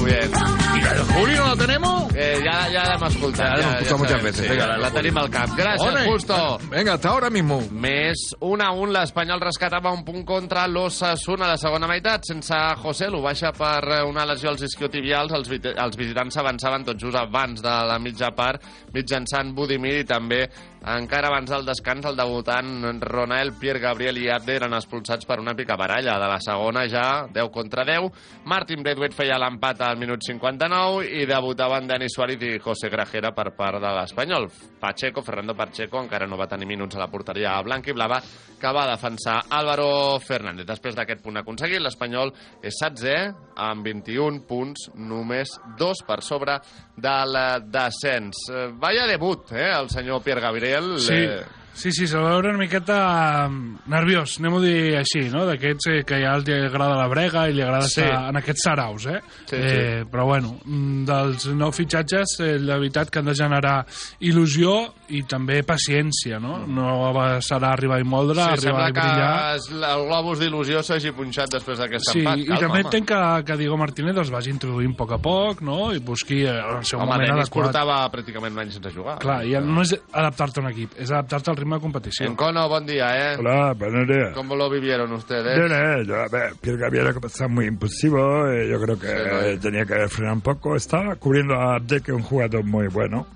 [0.00, 0.30] Muy bien.
[0.74, 2.14] ¿Y la de Julio la tenemos?
[2.14, 3.46] Eh, ja, ja l'hem escoltat.
[3.50, 4.66] Ja l'hem escoltat moltes sabem, veces, Sí, venga.
[4.66, 5.48] la, la tenim al cap.
[5.56, 6.04] Gràcies, Ole.
[6.08, 6.58] Justo.
[6.70, 7.60] Venga, hasta ahora mismo.
[7.70, 12.56] Més 1 a 1, l'Espanyol rescatava un punt contra l'Ossassuna a la segona meitat, sense
[12.82, 17.60] José Lu baixa per una lesió als isquiotibials, els, els visitants s'avançaven tot just abans
[17.62, 18.62] de la mitja part,
[18.94, 20.46] mitjançant Budimir i també
[20.80, 25.52] encara abans del descans el debutant Ronald, Pierre Gabriel i Abde eren expulsats per una
[25.54, 26.16] picabaralla.
[26.18, 28.08] De la segona ja 10 contra 10.
[28.48, 33.50] Martin Braithwaite feia l'empat al minut 59 i debutaven Dani Suárez i José Grajera per
[33.56, 34.48] part de l'Espanyol.
[34.80, 38.20] Pacheco, Fernando Pacheco, encara no va tenir minuts a la porteria blanca i blava,
[38.60, 40.66] que va defensar Álvaro Fernández.
[40.68, 46.58] Després d'aquest punt aconseguit, l'Espanyol és 16 amb 21 punts, només dos per sobre
[46.96, 47.36] del
[47.70, 48.46] descens.
[48.50, 50.94] Eh, Vaya debut, eh, el senyor Pierre Gabriel.
[51.00, 55.22] Sí, Eh, Sí, sí, se'l va veure una miqueta mm, nerviós, anem a dir així,
[55.32, 55.46] no?
[55.48, 58.02] D'aquests eh, que ja li agrada la brega i li agrada Sí.
[58.02, 59.20] estar en aquests saraus, eh?
[59.46, 63.86] Sí, eh Però bueno, mm, dels nou fitxatges, eh, la veritat que han de generar
[64.20, 66.66] il·lusió i també paciència, no?
[66.66, 69.56] No va- serà arribar i moldre, Sí, arribar sembla i que brillar.
[69.56, 72.38] es- el globus d'il·lusió s'hagi punxat després d'aquest Sí, empat.
[72.38, 72.88] i Calma, també home.
[72.88, 75.92] entenc que, que Diego Martínez els vagi introduint a poc a poc, no?
[75.94, 77.64] I busqui eh, el seu Home, moment adequat.
[77.72, 79.18] portava pràcticament un any sense jugar.
[79.18, 82.26] Clar, ja no és adaptar-te a un equip, és adaptar-te al ritme de competició.
[82.26, 83.36] Encono, buen día, ¿eh?
[83.38, 84.30] Hola, buenos días.
[84.34, 85.56] ¿Cómo lo vivieron ustedes?
[85.58, 89.08] Bien, eh, yo, a ver, Pierre Gabriel ha comenzado muy impulsivo, eh, yo creo que
[89.52, 92.88] eh, tenía que frenar un poco, estaba cubriendo a Abde, que es un jugador muy
[92.88, 93.26] bueno,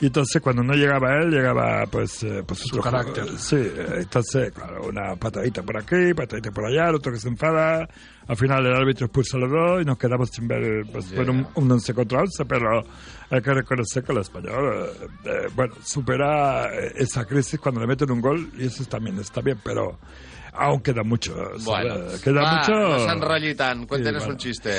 [0.00, 3.22] y entonces cuando no llegaba él, llegaba pues, eh, pues Su otro carácter.
[3.24, 3.38] jugador.
[3.40, 7.28] Sí, eh, entonces, claro, una patadita por aquí, patadita por allá, el otro que se
[7.28, 7.88] enfada,
[8.28, 11.22] al final el árbitro expulsa a los dos y nos quedamos sin ver, pues, Yeah.
[11.22, 12.82] un, un once contra once, pero
[13.30, 17.86] hay que reconocer que el español, eh, eh, bueno, supera eh, esa crisis cuando le
[17.86, 19.98] meten un gol y eso también está bien, pero
[20.54, 21.34] aún queda mucho.
[21.64, 22.72] Bueno, queda va, mucho.
[23.16, 23.88] no tant.
[23.88, 24.32] Cuéntenos Sí, bueno.
[24.32, 24.70] un chiste.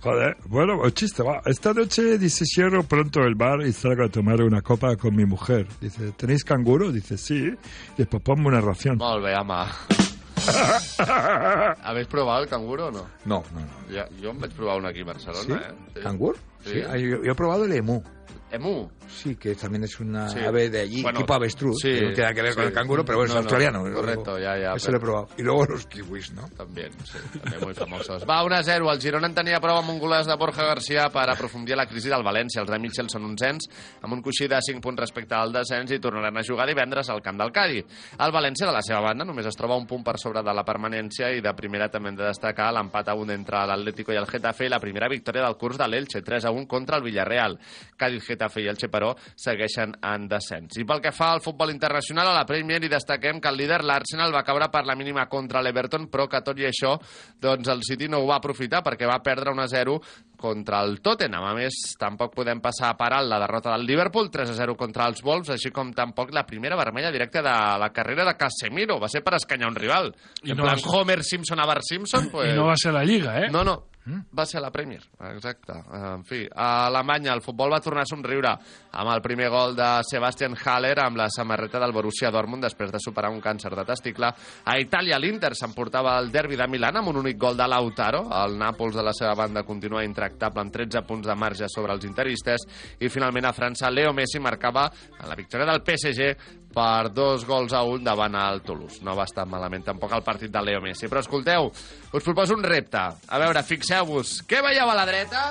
[0.00, 1.42] Joder, bueno, el chiste va.
[1.46, 5.24] Esta noche dice cierro pronto el bar y salgo a tomar una copa con mi
[5.24, 5.66] mujer.
[5.80, 6.92] Dice, ¿tenéis canguro?
[6.92, 7.50] Dice, sí.
[7.98, 8.98] Después ponme una ración.
[8.98, 10.05] Bé, home.
[11.82, 13.06] ¿Habéis probado el canguro o no?
[13.24, 13.94] No, no, no.
[13.94, 15.98] Ja, jo em vaig provar un aquí a Barcelona, ¿Sí?
[15.98, 16.00] eh?
[16.02, 16.36] ¿Cangur?
[16.64, 16.72] Sí.
[16.72, 16.82] Sí.
[16.88, 18.02] ah, Yo, yo he probado el emu.
[18.50, 18.88] Emu.
[19.08, 20.38] Sí, que también es una Sí.
[20.38, 22.68] ave de allí, Bueno, tipo avestruz, sí, que no tiene que ver con sí.
[22.68, 23.94] el canguro, pero bueno, No, es no, australiano.
[23.94, 25.28] correcto, ya, ya, Eso pero- lo he probado.
[25.36, 26.48] Y luego los kiwis, ¿no?
[26.56, 28.24] També, sí, també molt famosos.
[28.28, 28.90] Va, 1-0.
[28.92, 31.86] El Girona en tenia prou amb un golàs de Borja Garcia per aprofundir a la
[31.86, 32.60] crisi del València.
[32.62, 33.68] Els de Mitchell són onzens,
[34.02, 37.20] amb un coixí de 5 punts respecte al descens i tornaran a jugar divendres al
[37.22, 37.78] camp del Cadi.
[37.78, 40.64] El València, de la seva banda, només es troba un punt per sobre de la
[40.64, 44.26] permanència i de primera també hem de destacar l'empat a un entre l'Atlético i el
[44.26, 47.58] Getafe i la primera victòria del curs de l'Elche, 3-1 contra el Villarreal.
[47.96, 50.76] Cádiz, Getafe i Elche, però, segueixen en descens.
[50.78, 53.82] I pel que fa al futbol internacional, a la Premier hi destaquem que el líder,
[53.88, 56.94] l'Arsenal, va caure per la mínima contra l'Everton, però que tot i això,
[57.42, 59.96] doncs el City no ho va aprofitar perquè va perdre 1-0
[60.36, 61.48] contra el Tottenham.
[61.48, 65.54] A més, tampoc podem passar a parar la derrota del Liverpool, 3-0 contra els Wolves,
[65.56, 69.00] així com tampoc la primera vermella directa de la carrera de Casemiro.
[69.00, 70.12] Va ser per escanyar un rival.
[70.44, 72.52] I en no plan va Homer Simpson a Bart Simpson, pues...
[72.52, 73.50] I no va ser la Lliga, eh?
[73.50, 75.00] No, no, va ser la Premier,
[75.32, 75.74] exacte.
[75.98, 78.52] En fi, a Alemanya el futbol va tornar a somriure
[78.96, 83.00] amb el primer gol de Sebastian Haller amb la samarreta del Borussia Dortmund després de
[83.02, 84.30] superar un càncer de testicle.
[84.64, 88.26] A Itàlia l'Inter s'emportava el derbi de Milà amb un únic gol de Lautaro.
[88.44, 92.06] El Nàpols de la seva banda continua intractable amb 13 punts de marge sobre els
[92.06, 92.66] interistes
[93.00, 94.86] i finalment a França Leo Messi marcava
[95.18, 99.00] en la victòria del PSG per dos gols a un davant el Toulouse.
[99.06, 101.08] No va estar malament tampoc el partit de Leo Messi.
[101.08, 101.70] Però escolteu,
[102.12, 103.00] us proposo un repte.
[103.00, 105.42] A veure, fixeu-vos, què veieu a la dreta?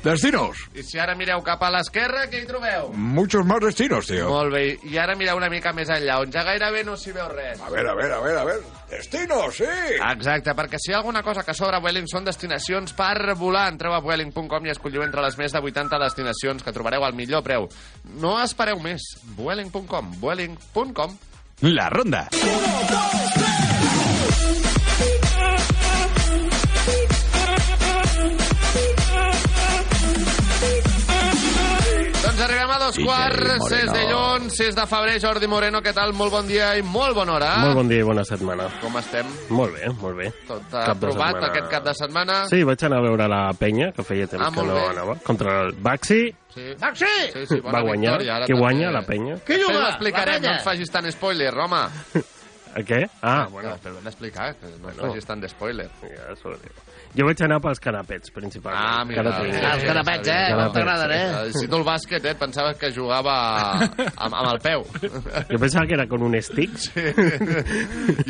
[0.00, 0.56] Destinos.
[0.72, 2.88] I si ara mireu cap a l'esquerra, què hi trobeu?
[2.96, 4.30] Muchos más destinos, tío.
[4.32, 4.62] Molt bé.
[4.88, 7.60] I ara mireu una mica més enllà, on ja gairebé no s'hi veu res.
[7.60, 8.64] A veure, a veure, a veure, a veure.
[8.90, 9.68] Destinos, sí!
[10.00, 13.68] Exacte, perquè si hi ha alguna cosa que sobra a Vueling són destinacions per volar.
[13.74, 17.44] Entreu a Vueling.com i escolliu entre les més de 80 destinacions que trobareu al millor
[17.44, 17.68] preu.
[18.24, 19.04] No espereu més.
[19.36, 21.18] Vueling.com, Vueling.com.
[21.68, 22.30] La ronda.
[22.32, 22.40] 1,
[22.88, 24.79] 2, 3!
[32.90, 36.12] dos quarts, 6 de dilluns, 6 de febrer, Jordi Moreno, què tal?
[36.16, 37.50] Molt bon dia i molt bona hora.
[37.62, 38.66] Molt bon dia i bona setmana.
[38.82, 39.28] Com estem?
[39.54, 40.30] Molt bé, molt bé.
[40.48, 41.52] Tot aprovat setmana...
[41.52, 42.40] aquest cap de setmana?
[42.50, 44.88] Sí, vaig anar a veure la penya, que feia temps ah, que no bé.
[44.90, 46.24] anava, contra el Baxi.
[46.50, 46.66] Sí.
[46.80, 47.14] Baxi!
[47.30, 48.98] Sí, sí, Va guanyar, victòria, que guanya també...
[48.98, 49.38] la penya.
[49.46, 49.70] Qui juga?
[49.70, 51.86] Després ho explicarem, no ens facis tant spoiler, home.
[52.74, 53.00] A què?
[53.22, 53.72] Ah, bueno.
[53.82, 55.08] Però hem d'explicar, que no Bueno.
[55.08, 55.88] facis tant d'espoiler.
[56.02, 56.54] Ja, ho.
[57.16, 58.80] Jo vaig anar pels canapets, principalment.
[58.80, 59.20] Ah, mira.
[59.24, 60.44] Ara tinc- Ah, els canapets, eh?
[60.50, 61.48] Canapets, T'agraden, sí.
[61.48, 61.52] eh?
[61.60, 62.30] Si tu el bàsquet, eh?
[62.30, 63.34] et pensaves que jugava
[63.80, 64.84] amb, amb el peu.
[65.50, 66.76] Jo pensava que era con un stick.
[66.78, 67.00] Sí.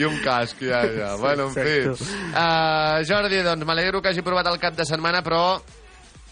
[0.00, 1.16] I un casc, ja, ja.
[1.20, 2.06] Bueno, en fi.
[2.32, 5.60] Uh, Jordi, doncs m'alegro que hagi provat el cap de setmana, però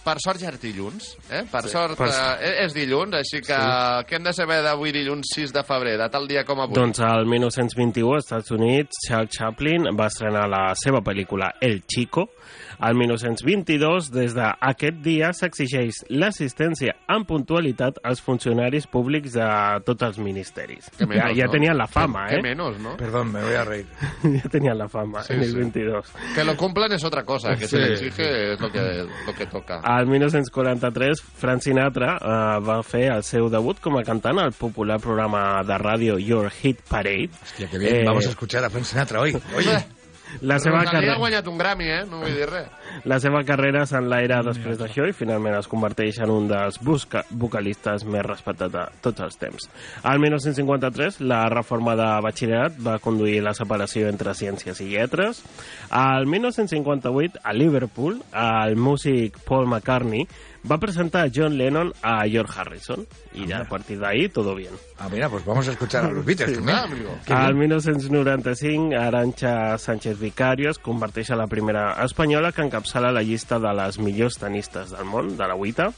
[0.04, 1.42] per sort ja és dilluns, eh?
[1.50, 1.68] Per Sí.
[1.68, 4.04] sort Per- eh, és dilluns, així que Sí.
[4.08, 6.74] què hem de saber d'avui dilluns 6 de febrer, de tal dia com avui?
[6.74, 12.30] Doncs al 1921, als Estats Units, Charles Chaplin va estrenar la seva pel·lícula El Chico.
[12.78, 19.48] Al 1922, des d'aquest dia, s'exigeix l'assistència en puntualitat als funcionaris públics de
[19.86, 20.88] tots els ministeris.
[20.98, 21.52] Que menos, ja, ja no?
[21.52, 22.42] tenien la fama, Que eh?
[22.42, 22.96] menos, ¿no?
[22.96, 23.86] Perdón, me voy a reír.
[24.42, 25.56] ja tenien la fama Sí, en el sí.
[25.56, 26.12] 22.
[26.34, 27.76] Que lo cumplan es otra cosa, que Sí.
[27.76, 29.80] se le exige es lo que, lo que toca.
[29.82, 35.00] Al 1943, Frank Sinatra eh, va fer el seu debut com a cantant al popular
[35.00, 37.30] programa de ràdio Your Hit Parade.
[37.42, 38.04] Hostia, qué bien.
[38.06, 39.36] Vamos a escuchar a Frank Sinatra hoy.
[39.56, 39.97] Oye.
[40.42, 42.02] La seva, Rosalía ha carrera, guanyat un Grammy, eh?
[42.08, 42.68] No vull dir res.
[43.08, 48.04] la seva carrera s'enlaira després d'això i finalment es converteix en un dels busca, vocalistes
[48.04, 49.68] més respectats de tots els temps.
[50.02, 55.42] Al 1953, la reforma de batxillerat va conduir la separació entre ciències i lletres.
[55.90, 60.28] Al 1958, a Liverpool, el músic Paul McCartney
[60.70, 64.54] va presentar a John Lennon a George Harrison y ya a partir de ahí todo
[64.54, 64.72] bien.
[64.98, 67.06] Ah, mira, pues vamos a escuchar a los Beatles también.
[67.24, 67.60] Qué Al bien.
[67.60, 73.72] 1995, Arancha Sánchez Vicario es converteix en la primera espanyola que encapçala la llista de
[73.74, 75.92] les millors tenistes del món, de la UITA.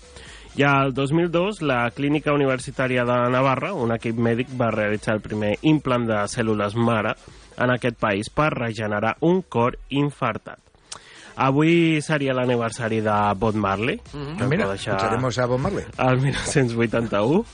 [0.58, 5.52] I al 2002, la Clínica Universitària de Navarra, un equip mèdic, va realitzar el primer
[5.62, 7.14] implant de cèl·lules mare
[7.56, 10.58] en aquest país per regenerar un cor infartat.
[11.36, 13.98] Avui seria l'aniversari de Bob Marley.
[14.10, 15.84] Que ens Mira, va deixar escucharemos a Bob Marley.
[15.98, 17.44] El 1981.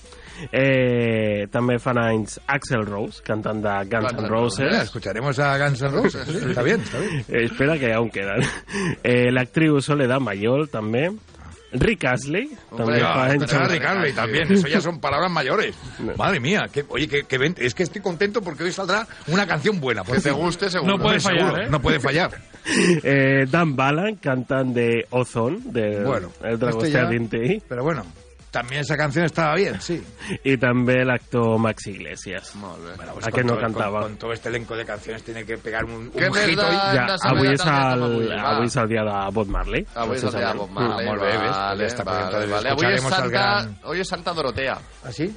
[0.53, 4.67] Eh, també fan anys Axel Rose, cantant de Guns N' Roses.
[4.67, 6.27] Mira, escucharemos a Guns N' Roses.
[6.29, 7.25] Sí, está bien, está bien.
[7.29, 8.43] Eh, espera que aún quedan.
[9.03, 11.11] Eh, L'actriu Soledad Mayol, també.
[11.73, 12.47] Rick Astley,
[12.77, 13.43] també No, fa anys...
[13.43, 15.75] escuchar a Rick Astley también, eso ya son palabras mayores.
[16.17, 19.47] Madre mía, que, oye, que, que ven- es que estoy contento porque hoy saldrá una
[19.47, 20.05] canción buena.
[20.05, 20.97] por Que te guste, seguro.
[20.97, 21.67] No puede fallar, ¿eh?
[21.69, 22.31] No puede fallar.
[22.69, 27.63] Eh, Dan Balan, cantant de Ozone, de Bueno, El Dragó este.
[27.69, 28.05] Pero bueno,
[28.57, 30.03] también esa canción estaba bien, sí.
[30.45, 32.55] I també l'actor Max Iglesias.
[32.57, 32.95] Molt bé.
[32.97, 34.01] Bueno, pues Aquest con no cantava.
[34.01, 36.59] Con, con todo este elenco de canciones tiene que pegar un, un Què més hit
[36.59, 36.77] de- hoy.
[36.77, 38.51] Ja, hem de saber avui de és, targeta el, avui, va.
[38.57, 39.87] avui és el dia de Bob Marley.
[39.95, 40.71] Avui és el dia de Bob.
[40.71, 41.07] Marley.
[41.07, 42.69] Ah, molt bé, ves, vale, ja està, pues vale, entonces vale.
[42.71, 44.79] Avui és escucharemos al Santa, gran- hoy es Santa Dorotea.
[45.05, 45.37] ¿Ah, sí?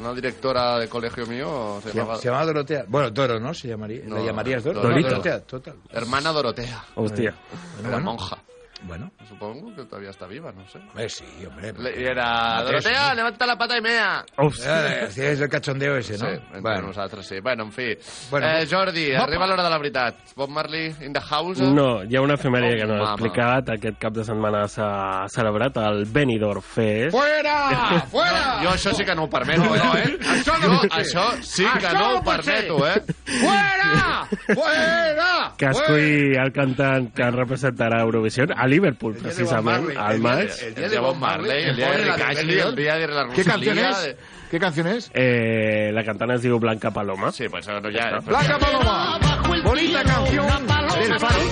[0.00, 2.16] Una directora de colegio mío se Se, llamaba...
[2.18, 2.84] se llama Dorotea.
[2.88, 3.52] Bueno, Doro, ¿no?
[3.54, 4.02] Se llamaría.
[4.06, 4.80] No, ¿Le llamarías Doro?
[4.82, 5.08] Dorito.
[5.08, 5.74] Dorotea, total.
[5.90, 6.84] Hermana Dorotea.
[6.94, 8.00] Bueno.
[8.00, 8.38] monja.
[8.84, 10.78] Bueno, Supongo que todavía está viva, no sé.
[10.78, 11.72] hombre, sí, hombre.
[11.78, 12.62] Le- y era...
[12.64, 13.14] Dorotea, ¿no?
[13.14, 14.24] levanta la pata y mea.
[14.38, 16.26] Eh, sí, és el cachondeo ese, no?
[16.30, 17.40] Sí, bueno, nosaltres sí.
[17.40, 17.94] Bueno, en fi.
[18.30, 20.16] Bueno, eh, Jordi, Bob- arriba l'hora de la veritat.
[20.36, 21.60] Bob Marley in the house.
[21.60, 23.70] No, hi ha una efemèria que no he Oh, explicat.
[23.70, 27.12] Aquest cap de setmana s'ha celebrat el Benidorm Fest.
[27.12, 28.02] Fuera!
[28.12, 28.58] Fuera!
[28.64, 30.02] Jo això sí que no ho permeto, eh?
[30.04, 30.18] eh?
[30.36, 33.02] Això no jo, això sí que Això no no ho permeto, eh?
[33.26, 34.26] Fuera!
[34.54, 35.52] Fuera!
[35.56, 40.98] que escull el cantant que representarà Eurovisió Liverpool, precisament, Marley, al de- el día de
[40.98, 44.16] Bob Marley, el día de el día de la ¿Qué canción es?
[44.50, 45.10] ¿Qué canción es?
[45.14, 47.32] Eh, la cantant es diu Blanca Paloma.
[47.32, 48.18] Sí, pues no, ya...
[48.24, 49.18] Blanca Paloma.
[49.64, 51.48] Bonita canción del Fari.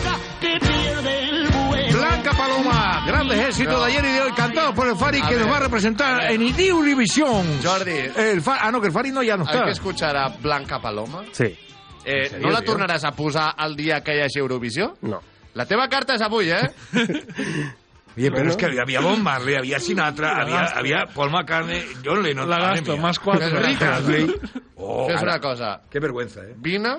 [1.93, 5.35] Blanca Paloma, grandes éxitos de ayer y de hoy, cantados por el Fari, A que
[5.37, 6.43] ver, nos va a representar en
[6.73, 7.47] Univisión.
[7.63, 7.93] Jordi.
[8.17, 9.65] El Fa- ah, no, que el Fari no, ya no Hay está.
[9.65, 11.25] que escuchar a Blanca Paloma.
[11.33, 11.57] Sí.
[12.05, 14.97] Eh, serio, no la tornaràs a posar el dia que hi hagi Eurovisió?
[15.03, 15.21] No.
[15.55, 16.63] La teva carta és avui, eh?
[18.17, 22.51] Oye, pero es que había Bob Marley, había Sinatra, había, había Paul McCartney, John Lennon.
[22.51, 23.03] La madre gasto, mía.
[23.03, 23.59] más cuatro.
[23.59, 24.35] Astley.
[24.83, 25.33] Oh, Fes ara.
[25.33, 25.83] una cosa.
[25.91, 26.55] Qué vergüenza, eh.
[26.57, 26.95] Vine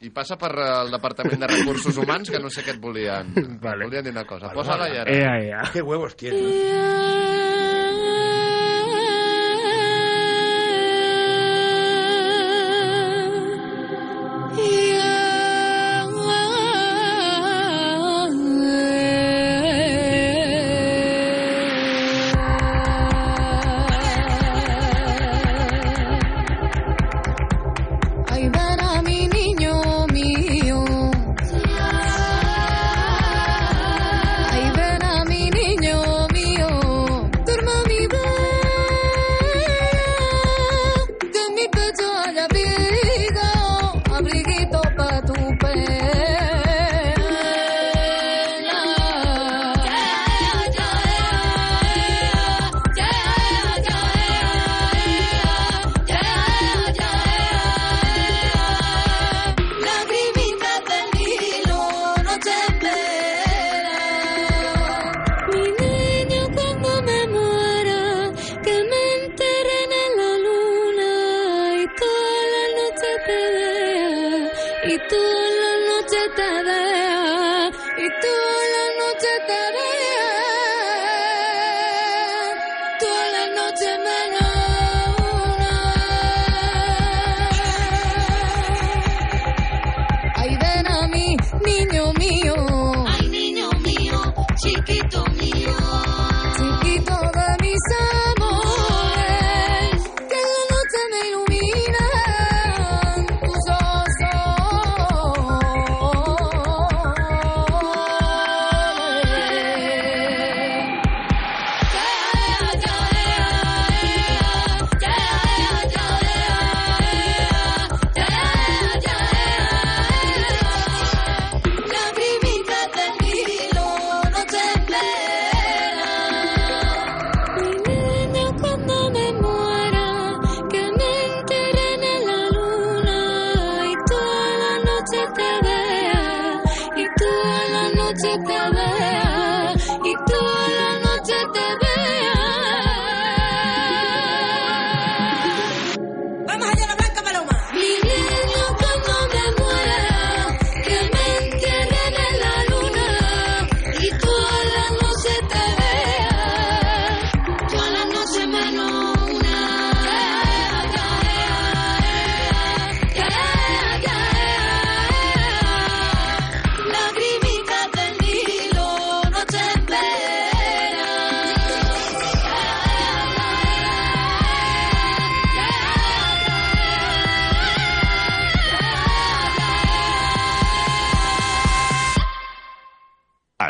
[0.00, 3.34] i passa per el Departament de Recursos Humans, que no sé què et volien.
[3.60, 3.84] Vale.
[3.84, 4.48] Et volien dir una cosa.
[4.54, 5.12] Posa-la i ara.
[5.12, 5.62] Ea, ea.
[5.72, 6.40] Qué huevos tiene.
[6.40, 7.47] ¿no?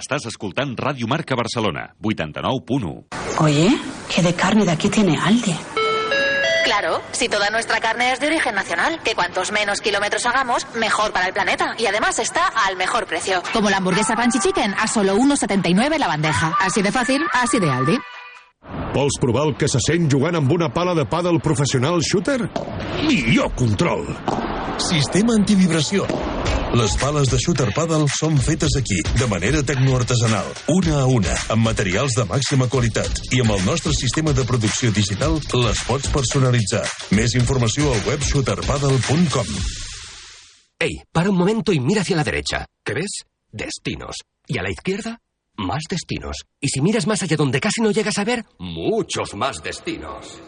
[0.09, 3.09] Estàs escoltant Ràdio Marca Barcelona, 89.1.
[3.41, 3.69] Oye,
[4.09, 5.55] ¿qué de carne de aquí tiene Aldi?
[6.65, 11.13] Claro, si toda nuestra carne es de origen nacional, que cuantos menos kilómetros hagamos, mejor
[11.13, 11.75] para el planeta.
[11.77, 13.43] Y además está al mejor precio.
[13.53, 16.57] Como la hamburguesa Panchi Chicken a solo 1,79 la bandeja.
[16.59, 17.99] Así de fácil, así de Aldi.
[18.95, 22.49] Vols provar el que se sent jugant amb una pala de pàdel professional shooter?
[23.05, 24.09] Millor control.
[24.79, 26.09] Sistema antivibració.
[26.79, 31.65] Les pales de shooter paddle són fetes aquí, de manera tecnoartesanal, una a una, amb
[31.65, 33.23] materials de màxima qualitat.
[33.33, 36.85] I amb el nostre sistema de producció digital les pots personalitzar.
[37.17, 39.55] Més informació al web shooterpaddle.com.
[40.79, 42.67] Ey, para un momento y mira hacia la derecha.
[42.85, 43.25] ¿Qué ves?
[43.51, 44.17] Destinos.
[44.47, 45.19] Y a la izquierda,
[45.57, 46.45] más destinos.
[46.61, 50.39] Y si miras más allá donde casi no llegas a ver, muchos más destinos.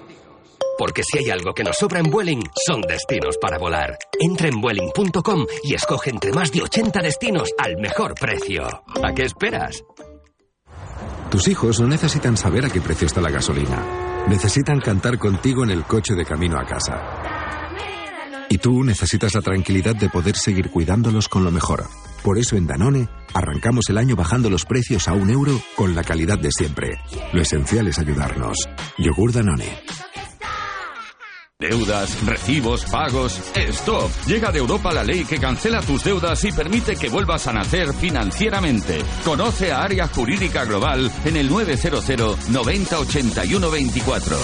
[0.81, 3.99] Porque si hay algo que nos sobra en Vueling, son destinos para volar.
[4.19, 8.63] Entra en Vueling.com y escoge entre más de 80 destinos al mejor precio.
[9.05, 9.85] ¿A qué esperas?
[11.31, 14.25] Tus hijos no necesitan saber a qué precio está la gasolina.
[14.27, 16.99] Necesitan cantar contigo en el coche de camino a casa.
[18.49, 21.85] Y tú necesitas la tranquilidad de poder seguir cuidándolos con lo mejor.
[22.25, 26.05] Por eso en Danone arrancamos el año bajando los precios a un euro con la
[26.05, 26.99] calidad de siempre.
[27.35, 28.57] Lo esencial es ayudarnos.
[28.97, 29.79] Yogur Danone.
[31.61, 33.39] Deudas, recibos, pagos.
[33.55, 34.11] ¡Stop!
[34.27, 37.93] Llega de Europa la ley que cancela tus deudas y permite que vuelvas a nacer
[37.93, 39.01] financieramente.
[39.23, 44.37] Conoce a Área Jurídica Global en el 900 90 81 24.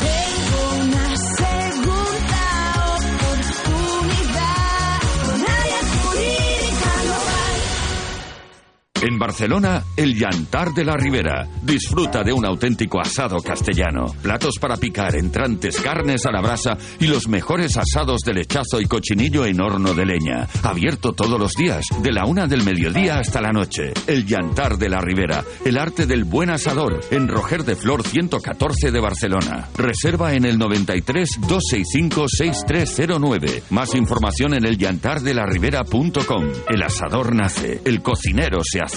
[9.08, 11.46] En Barcelona, el Llantar de la Ribera.
[11.62, 14.06] Disfruta de un auténtico asado castellano.
[14.20, 18.86] Platos para picar, entrantes, carnes a la brasa y los mejores asados de lechazo y
[18.86, 20.48] cochinillo en horno de leña.
[20.64, 23.92] Abierto todos los días, de la una del mediodía hasta la noche.
[24.08, 25.44] El Llantar de la Ribera.
[25.64, 26.98] El arte del buen asador.
[27.12, 29.68] En Roger de Flor 114 de Barcelona.
[29.76, 33.62] Reserva en el 93 265 6309.
[33.70, 36.44] Más información en el llantardelaribera.com.
[36.68, 37.80] El asador nace.
[37.84, 38.95] El cocinero se hace.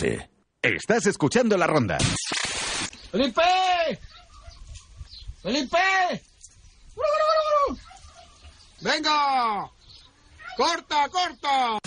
[0.61, 1.97] Estás escuchando la ronda.
[3.11, 3.41] ¡Felipe!
[5.41, 5.77] ¡Felipe!
[8.81, 9.69] ¡Venga!
[10.55, 11.79] ¡Corta, corta!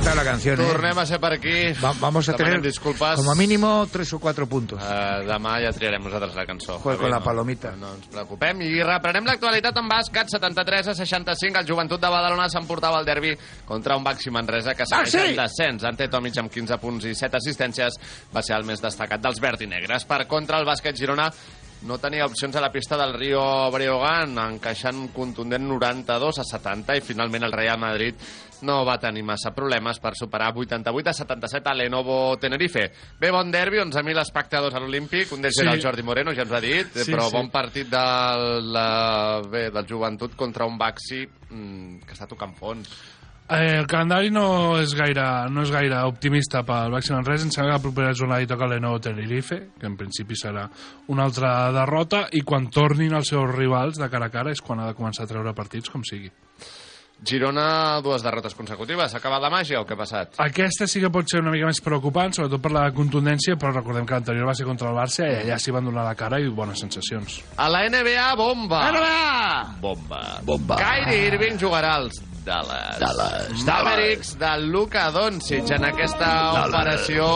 [0.00, 0.60] Encantado la canción.
[0.60, 0.64] ¿eh?
[0.66, 1.72] Tornem a ser per aquí.
[1.82, 3.16] Va- vamos a Demanem tener disculpes.
[3.16, 4.80] como mínimo tres o cuatro puntos.
[4.82, 6.78] Uh, demà ja triarem nosaltres la cançó.
[6.80, 7.72] Javi, con la no- palomita.
[7.76, 8.60] No ens preocupem.
[8.62, 10.28] I reprenem l'actualitat en bàsquet.
[10.30, 11.58] 73 a 65.
[11.60, 13.36] El joventut de Badalona s'emportava el derbi
[13.66, 15.30] contra un Baxi Manresa que segueix Ah, sí?
[15.30, 15.84] en descens.
[15.84, 17.92] Ante Tomic amb 15 punts i 7 assistències
[18.34, 20.04] va ser el més destacat dels verd i negres.
[20.04, 21.30] Per contra, el bàsquet Girona
[21.82, 26.96] no tenia opcions a la pista del Rio Breogán, encaixant un contundent 92 a 70
[26.96, 28.14] i finalment el Real Madrid
[28.62, 32.90] no va tenir massa problemes per superar 88 a 77 a Lenovo Tenerife.
[33.20, 35.62] Bé, bon derbi, 11.000 espectadors a l'Olímpic, un d'ells Sí.
[35.66, 37.36] era el Jordi Moreno, ja ens ha dit, Sí, però sí.
[37.36, 42.88] bon partit del, la, bé, del joventut contra un Baxi mm, que està tocant fons.
[43.50, 47.48] Eh, el calendari no és gaire, no és gaire optimista pel Baxi Manresa.
[47.48, 50.68] Em sembla que la propera jornada hi toca l'Enovo Tenerife, que en principi serà
[51.08, 54.78] una altra derrota, i quan tornin els seus rivals de cara a cara és quan
[54.78, 56.30] ha de començar a treure partits, com sigui.
[57.22, 59.10] Girona, dues derrotes consecutives.
[59.12, 60.38] S'ha acabat la màgia o què ha passat?
[60.40, 64.08] Aquesta sí que pot ser una mica més preocupant, sobretot per la contundència, però recordem
[64.08, 66.48] que l'anterior va ser contra el Barça i allà s'hi van donar la cara i
[66.48, 67.42] bones sensacions.
[67.60, 68.80] A la NBA, bomba!
[68.94, 69.76] NBA!
[69.84, 70.22] Bomba.
[70.48, 70.80] Bomba.
[70.80, 72.98] Kyrie Irving jugarà als Dallas.
[72.98, 73.64] Dallas.
[73.66, 76.68] Mavericks de Luka Doncic en aquesta Dallas.
[76.68, 77.26] operació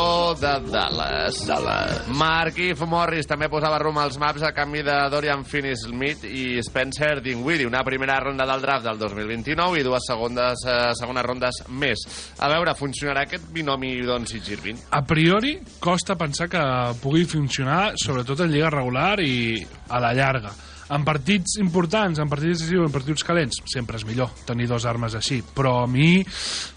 [0.41, 1.47] de Dallas.
[1.47, 2.09] Dallas.
[2.09, 7.67] Markif Morris també posava rum als maps a canvi de Dorian Finney-Smith i Spencer Dinwiddie.
[7.67, 12.05] Una primera ronda del draft del 2029 i dues segundes, eh, segones rondes més.
[12.39, 14.79] A veure, funcionarà aquest binomi Doncic-Irving?
[14.91, 16.63] A priori, costa pensar que
[17.03, 20.51] pugui funcionar, sobretot en lliga regular i a la llarga.
[20.91, 25.15] En partits importants, en partits decisius, en partits calents, sempre és millor tenir dos armes
[25.17, 25.41] així.
[25.55, 26.19] Però a mi,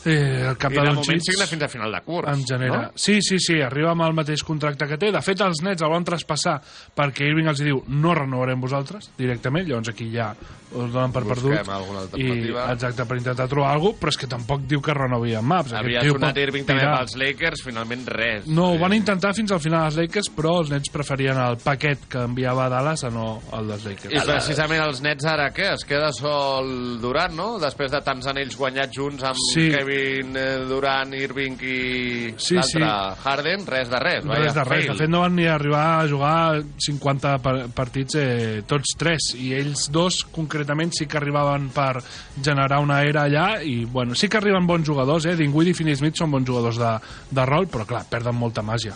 [0.06, 1.22] eh, el cap I de Doncic...
[1.26, 2.30] signa fins a final de curs.
[2.32, 2.82] em genera...
[2.88, 2.92] No?
[2.96, 5.12] Sí, sí, sí, arriba amb el mateix contracte que té.
[5.12, 6.60] De fet, els nets el van traspassar
[6.96, 10.32] perquè Irving els diu no renovarem vosaltres directament, llavors aquí ja
[10.68, 11.70] us donen per Busquem perdut.
[11.72, 12.66] alguna I, alternativa.
[12.74, 15.74] exacte, per intentar trobar alguna cosa, però és que tampoc diu que renovi amb Maps.
[15.74, 16.98] Havia sonat Irving també tirar.
[17.00, 18.48] pels Lakers, finalment res.
[18.48, 22.08] No, ho van intentar fins al final els Lakers, però els nets preferien el paquet
[22.12, 23.97] que enviava a Dallas a no el dels Lakers.
[24.06, 25.74] I precisament els nets ara què?
[25.74, 27.48] Es queda sol Durant, no?
[27.60, 29.68] Després de tants anells guanyats junts amb Sí.
[29.74, 33.24] Kevin eh, Durant, Irving i Sí, l'altre sí.
[33.24, 34.24] Harden, res de res.
[34.26, 34.68] Res de res.
[34.68, 34.88] fail.
[34.94, 39.32] De fet, no van ni arribar a jugar 50 par- partits eh, tots tres.
[39.40, 42.02] I ells dos, concretament, sí que arribaven per
[42.44, 43.62] generar una era allà.
[43.64, 45.36] I, bueno, sí que arriben bons jugadors, eh?
[45.36, 46.96] Dinwiddie i Finney-Smith són bons jugadors de,
[47.32, 48.94] de rol, però, clar, perden molta màgia.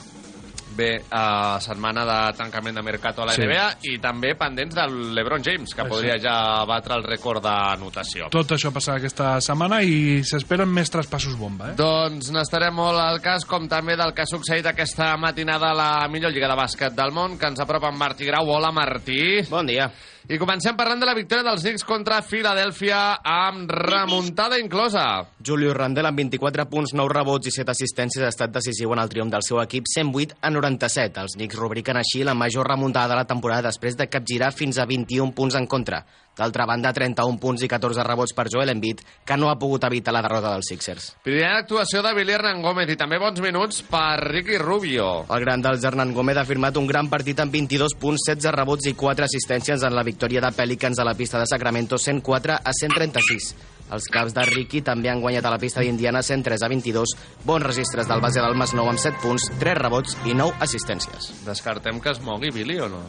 [0.82, 3.44] Bé, uh, setmana de tancament de mercat a la Sí.
[3.46, 5.90] NBA i també pendents del LeBron James, que Exacte.
[5.94, 8.30] podria ja batre el rècord d'anotació.
[8.34, 11.76] Tot això passarà aquesta setmana i s'esperen més traspassos bomba, eh?
[11.78, 16.08] Doncs n'estarem molt al cas, com també del que ha succeït aquesta matinada a la
[16.10, 18.50] millor lliga de bàsquet del món, que ens apropa en Martí Grau.
[18.50, 19.42] Hola, Martí.
[19.50, 19.92] Bon dia.
[20.30, 25.26] I comencem parlant de la victòria dels Knicks contra Filadèlfia amb remuntada inclosa.
[25.42, 29.10] Julius Randle amb 24 punts, 9 rebots i 7 assistències ha estat decisiu en el
[29.10, 31.26] triomf del seu equip 108 a 97.
[31.26, 34.86] Els Knicks rubriquen així la major remuntada de la temporada després de capgirar fins a
[34.86, 36.04] 21 punts en contra.
[36.38, 40.14] D'altra banda, 31 punts i 14 rebots per Joel Embiid, que no ha pogut evitar
[40.16, 41.10] la derrota dels Sixers.
[41.26, 45.26] Primera actuació de Billy Hernán Gómez i també bons minuts per Ricky Rubio.
[45.28, 48.88] El gran dels Hernán Gómez ha firmat un gran partit amb 22 punts, 16 rebots
[48.88, 52.74] i 4 assistències en la victòria de Pelicans a la pista de Sacramento 104 a
[52.80, 53.54] 136.
[53.92, 57.16] Els caps de Ricky també han guanyat a la pista d'Indiana 103 a 22.
[57.44, 61.34] Bons registres del base del Masnou amb 7 punts, 3 rebots i 9 assistències.
[61.44, 63.04] Descartem que es mogui Billy o no?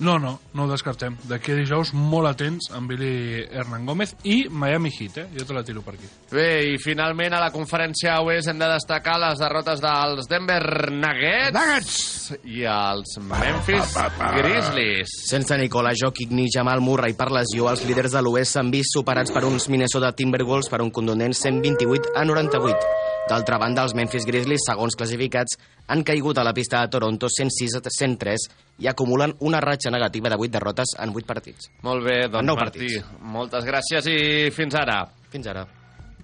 [0.00, 1.16] No, no, no ho descartem.
[1.28, 5.26] D'aquí a dijous, molt atents amb Billy Hernán Gómez i Miami Heat, eh?
[5.36, 6.08] Jo te la tiro per aquí.
[6.32, 11.52] Bé, i finalment a la conferència oest hem de destacar les derrotes dels Denver Nuggets,
[11.58, 12.00] Nuggets.
[12.48, 13.94] i els Memphis
[14.38, 15.14] Grizzlies.
[15.28, 19.32] Sense Nicola Jokic ni Jamal Murray per lesió, els líders de l'Oest s'han vist superats
[19.34, 23.09] per uns Minnesota Timberwolves per un contundent 128 a 98.
[23.30, 25.54] D'altra banda, els Memphis Grizzlies, segons classificats,
[25.86, 28.46] han caigut a la pista de Toronto 106 a 103
[28.82, 31.70] i acumulen una ratxa negativa de 8 derrotes en 8 partits.
[31.86, 33.22] Molt bé, doncs Martí, partits.
[33.22, 35.04] moltes gràcies i fins ara.
[35.30, 35.62] Fins ara.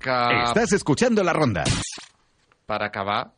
[0.03, 0.17] Que
[0.49, 1.63] Estás escuchando la ronda.
[2.67, 3.31] per acabar,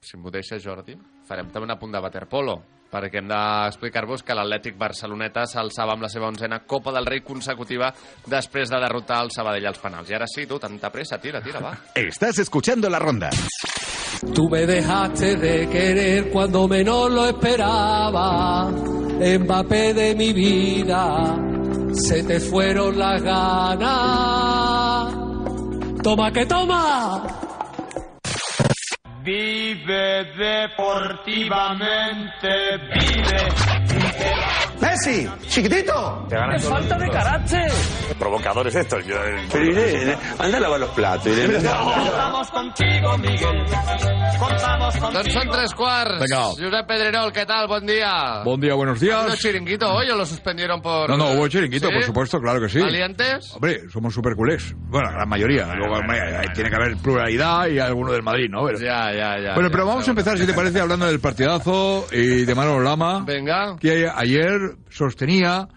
[0.00, 0.94] si m'ho deixa Jordi,
[1.26, 2.60] farem també un apunt de waterpolo
[2.90, 7.92] perquè hem d'explicar-vos que l'Atlètic Barceloneta s'alçava amb la seva onzena Copa del Rei consecutiva
[8.26, 10.10] després de derrotar el Sabadell als penals.
[10.10, 11.74] I ara sí, tu, tanta pressa, tira, tira, va.
[11.94, 13.30] Estás escuchando la ronda.
[14.34, 18.70] Tú me dejaste de querer cuando menos lo esperaba.
[18.70, 21.36] Mbappé de mi vida,
[21.92, 25.14] se te fueron las ganas.
[26.02, 27.55] Toma que toma.
[29.26, 34.65] Vive deportivamente, vive.
[34.96, 36.26] Messi, chiquitito.
[36.30, 37.70] ¡Qué falta de carácter!
[38.18, 39.04] Provocadores estos.
[39.06, 39.14] Yo,
[39.52, 41.54] pero Irene, anda a lavar los platos, Irene.
[41.68, 43.64] Contamos contigo, Miguel.
[44.38, 45.12] Contamos contigo.
[45.16, 46.20] Doncs són tres quarts.
[46.20, 46.40] Venga.
[46.56, 47.66] Josep Pedrerol, ¿qué tal?
[47.68, 48.42] Buen día.
[48.44, 49.26] Buen día, buenos días.
[49.28, 51.10] ¿No chiringuito hoy o lo suspendieron por...?
[51.10, 51.94] No, no, hubo chiringuito, ¿Sí?
[51.94, 52.80] por supuesto, claro que sí.
[52.80, 53.52] ¿Valientes?
[53.54, 54.74] Hombre, somos super culés.
[54.76, 55.74] Bueno, la gran mayoría.
[55.74, 58.64] Luego hombre, eh, tiene que haber pluralidad y alguno del Madrid, ¿no?
[58.64, 59.54] Pero- Ya, ya, ya.
[59.54, 62.80] bueno, ya, pero vamos a empezar, si te parece, hablando del partidazo y de Manolo
[62.82, 63.24] Lama.
[63.26, 63.76] Venga.
[63.80, 64.58] Que ayer
[64.96, 65.68] sostenía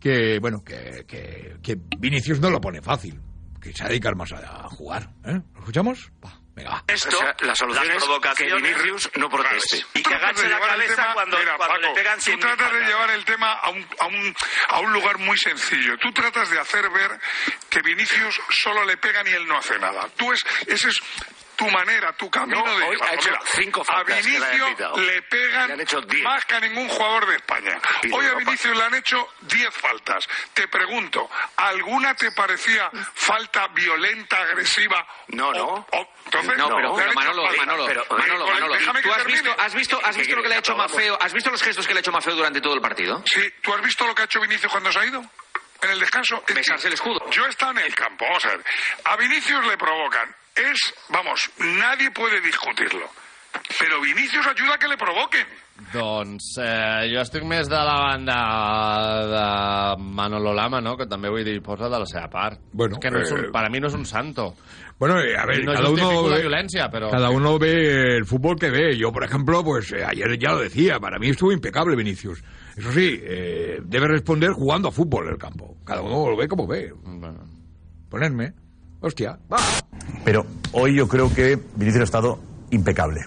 [0.00, 3.20] que, bueno, que, que, que Vinicius no lo pone fácil.
[3.60, 4.36] Que se ha de dedicar más a,
[4.66, 5.08] a jugar.
[5.24, 5.40] ¿eh?
[5.54, 6.12] ¿Lo escuchamos?
[6.24, 6.84] Va, venga, va.
[6.86, 8.04] Esto, la solución es
[8.36, 9.84] que Vinicius no proteste.
[9.94, 12.80] Y que agache la cabeza tema- cuando, mira, cuando Paco, le pegan Tú tratas de
[12.86, 14.34] llevar el tema a un, a, un,
[14.68, 15.96] a un lugar muy sencillo.
[15.98, 17.18] Tú tratas de hacer ver
[17.68, 20.08] que Vinicius solo le pegan y él no hace nada.
[20.16, 21.00] Tú es, ese es
[21.56, 25.66] tu manera, tu camino No, de hoy ha hecho cinco a faltas que le pegan
[25.68, 26.22] Le han hecho diez.
[26.22, 27.80] más que a ningún jugador de España.
[28.12, 28.34] Hoy a.
[28.34, 30.24] Vinicius le han hecho 10 faltas.
[30.54, 35.06] Te pregunto, ¿alguna te parecía falta violenta, agresiva?
[35.28, 35.64] No, no.
[35.66, 37.42] O- o- entonces, No, pero- pero Manolo.
[37.56, 40.54] Manolo, Pero, Manolo, eh, Manolo, ¿tú has visto- has visto- has visto lo que le
[40.56, 40.76] ha hecho.
[40.76, 41.18] Maffeo?
[41.20, 43.22] ¿Has visto los gestos que le ha hecho Maffeo durante todo el partido?
[43.26, 45.22] Sí, ¿tú has visto lo que ha hecho Vinicius cuando se ha ido?
[45.82, 46.42] en el descanso.
[46.48, 47.30] Besarse el escudo.
[47.30, 48.24] Yo he estado en el campo.
[49.04, 50.34] A Vinicius le provocan.
[50.56, 50.78] Es,
[51.10, 53.06] vamos, nadie puede discutirlo.
[53.78, 55.46] Pero Vinicius ayuda a que le provoquen.
[55.92, 58.36] Doncs eh, jo estic més de la banda
[59.28, 60.94] de Manolo Lama, no?
[60.96, 62.60] que també vull dir, posa de la seva part.
[62.72, 64.54] Bueno, que no és un, eh, para mí no és un santo.
[64.98, 67.10] Bueno, eh, a ver, no cada uno la ve- violencia, pero...
[67.10, 68.96] Cada uno ve el fútbol que ve.
[68.96, 72.42] Yo, por ejemplo, pues eh, ayer ya lo decía, para mí estuvo impecable Vinicius.
[72.76, 75.76] Eso sí, eh, debe responder jugando a fútbol en el campo.
[75.84, 76.92] Cada uno lo ve como ve.
[78.08, 78.52] Ponerme.
[79.00, 79.58] Hostia, va.
[80.24, 82.38] Pero hoy yo creo que Vinicius ha estado
[82.70, 83.22] impecable.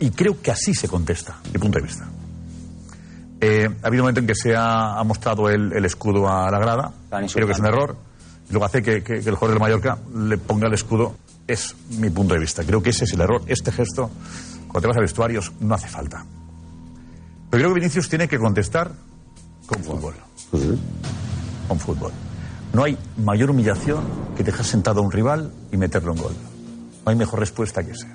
[0.00, 2.08] Y creo que así se contesta, mi punto de vista.
[3.40, 6.50] Eh, ha habido un momento en que se ha, ha mostrado el, el escudo a
[6.50, 6.92] la grada.
[7.34, 7.96] Creo que es un error.
[8.64, 11.14] Hace que, que- que el jugador del Mallorca le ponga el escudo.
[11.46, 12.64] Es mi punto de vista.
[12.64, 13.42] Creo que ese es el error.
[13.46, 14.10] Este gesto,
[14.66, 16.24] cuando te vas a vestuarios, no hace falta.
[17.50, 18.90] Pero creo que Vinicius tiene que contestar
[19.66, 20.14] con fútbol.
[21.68, 22.12] Con fútbol.
[22.72, 24.04] No hay mayor humillación
[24.36, 26.32] que dejar sentado a un rival y meterlo en gol.
[27.04, 28.14] No hay mejor respuesta que esa.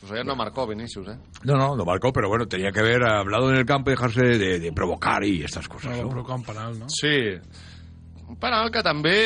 [0.00, 1.18] Pues ayer no marcó Vinicius, ¿eh?
[1.44, 4.24] No, no, lo marcó, pero bueno, tenía que haber hablado en el campo y dejarse
[4.24, 5.96] de, de provocar y estas cosas.
[5.96, 6.08] No, ¿no?
[6.08, 6.86] provocar un penal, no?
[6.88, 7.38] Sí.
[8.32, 9.16] Un penal que també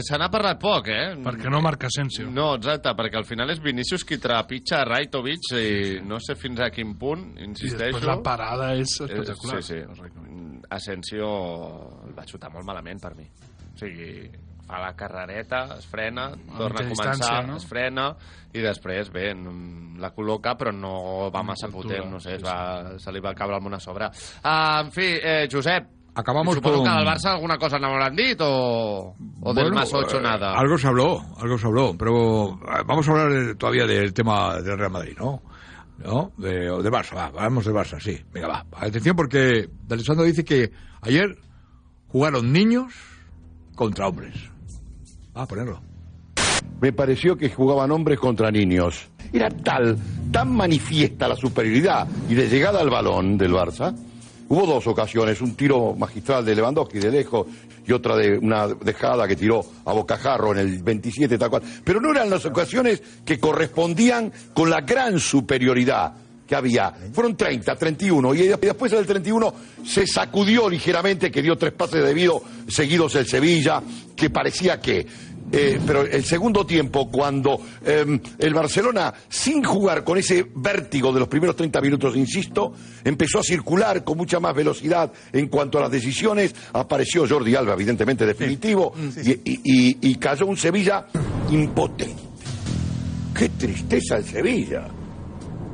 [0.00, 1.12] se n'ha parlat poc, eh?
[1.20, 2.30] Perquè no marca Asensio.
[2.32, 6.70] No, exacte, perquè al final és Vinicius qui trepitja Raitovic i no sé fins a
[6.72, 7.98] quin punt, I insisteixo...
[7.98, 9.60] després la parada és espectacular.
[9.60, 10.62] Eh, sí, sí.
[10.78, 11.28] Asensio
[12.06, 13.28] el va xutar molt malament per mi.
[13.28, 14.08] O sigui,
[14.68, 17.60] fa la carrereta, es frena, torna a començar, no?
[17.60, 18.08] es frena
[18.56, 19.30] i després, bé,
[20.00, 23.60] la col·loca però no va massa potent, no sé, es va, se li va caure
[23.60, 24.08] el món a sobre.
[24.40, 28.16] Uh, en fi, eh, Josep, Acabamos suposo con- que del Barça alguna cosa no m'hauran
[28.16, 30.52] dit o, o del más 8 eh, nada.
[30.58, 34.76] Algo se habló, algo se habló, pero eh, vamos a hablar todavía del tema del
[34.78, 35.40] Real Madrid, ¿no?
[35.98, 36.32] ¿No?
[36.36, 38.18] De, o del Barça, va, hablamos del Barça, sí.
[38.32, 38.66] Venga, va.
[38.80, 41.38] Atención porque Alessandro dice que ayer
[42.08, 42.92] jugaron niños
[43.76, 44.34] contra hombres.
[45.36, 45.80] Va a ponerlo.
[46.80, 49.08] Me pareció que jugaban hombres contra niños.
[49.32, 49.96] Era tal,
[50.32, 53.94] tan manifiesta la superioridad y de llegada al balón del Barça.
[54.50, 57.46] Hubo dos ocasiones, un tiro magistral de Lewandowski de lejos
[57.86, 61.62] y otra de una dejada que tiró a bocajarro en el 27 tal cual.
[61.84, 66.14] Pero no eran las ocasiones que correspondían con la gran superioridad
[66.46, 66.90] que había.
[67.12, 72.42] Fueron 30, 31 y después del 31 se sacudió ligeramente que dio tres pases debido
[72.66, 73.82] seguidos el Sevilla,
[74.16, 75.06] que parecía que
[75.52, 81.20] eh, pero el segundo tiempo, cuando eh, el Barcelona, sin jugar con ese vértigo de
[81.20, 82.72] los primeros 30 minutos, insisto,
[83.04, 87.72] empezó a circular con mucha más velocidad en cuanto a las decisiones, apareció Jordi Alba,
[87.74, 88.92] evidentemente definitivo,
[89.24, 91.06] y, y- y- y cayó un Sevilla
[91.50, 92.22] impotente.
[93.34, 94.88] Qué tristeza el Sevilla.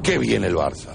[0.02, 0.94] Qué bien el Barça.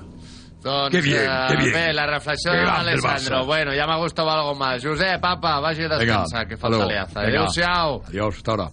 [0.62, 1.74] Doncs, Que bien, eh, que bien.
[1.74, 3.45] bé, la reflexió de l'Alessandro.
[3.45, 4.84] Bueno, ja me gustava algo más.
[4.84, 6.86] Josep, papa, vagi a descansar, que falta.
[6.86, 7.07] Venga.
[7.16, 8.03] Adéu-siau.
[8.07, 8.70] Adiós, hasta ahora.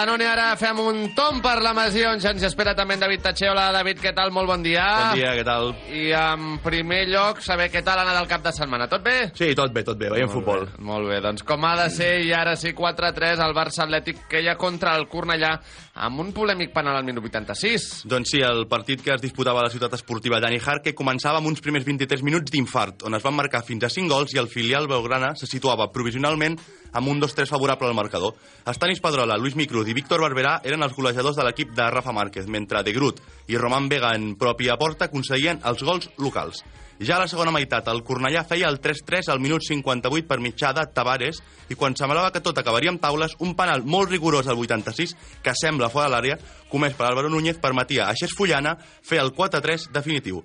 [0.00, 3.50] Danone ara fem un tom per la ja ens espera també en David Tacheo.
[3.52, 4.30] Hola, David, què tal?
[4.32, 4.86] Molt bon dia.
[4.96, 5.74] Bon dia, què tal?
[5.92, 8.86] I en primer lloc, saber què tal ha anat el cap de setmana.
[8.88, 9.18] Tot bé?
[9.36, 10.64] Sí, tot bé, tot bé, veiem futbol.
[10.70, 14.24] Bé, molt bé, doncs com ha de ser, i ara sí 4-3, el Barça Atlètic
[14.30, 15.58] que ja contra el Cornellà
[16.00, 18.06] amb un polèmic penal al minut 86.
[18.08, 21.50] Doncs sí, el partit que es disputava a la ciutat esportiva Dani Jarque començava amb
[21.50, 24.48] uns primers 23 minuts d'infart, on es van marcar fins a 5 gols i el
[24.48, 26.56] filial Belgrana se situava provisionalment
[26.96, 28.34] amb un 2-3 favorable al marcador.
[28.66, 32.48] Estanis Pedrola, Luis Micruz i Víctor Barberà eren els golejadors de l'equip de Rafa Márquez,
[32.48, 33.20] mentre De Groot
[33.52, 36.64] i Román Vega en pròpia porta aconseguien els gols locals.
[37.00, 40.74] Ja a la segona meitat, el Cornellà feia el 3-3 al minut 58 per mitjà
[40.76, 41.38] de Tavares
[41.72, 45.54] i quan semblava que tot acabaria amb taules, un penal molt rigorós al 86, que
[45.56, 46.36] sembla fora de l'àrea,
[46.68, 50.42] comès per Álvaro Núñez, permetia a Xes Fullana fer el 4-3 definitiu.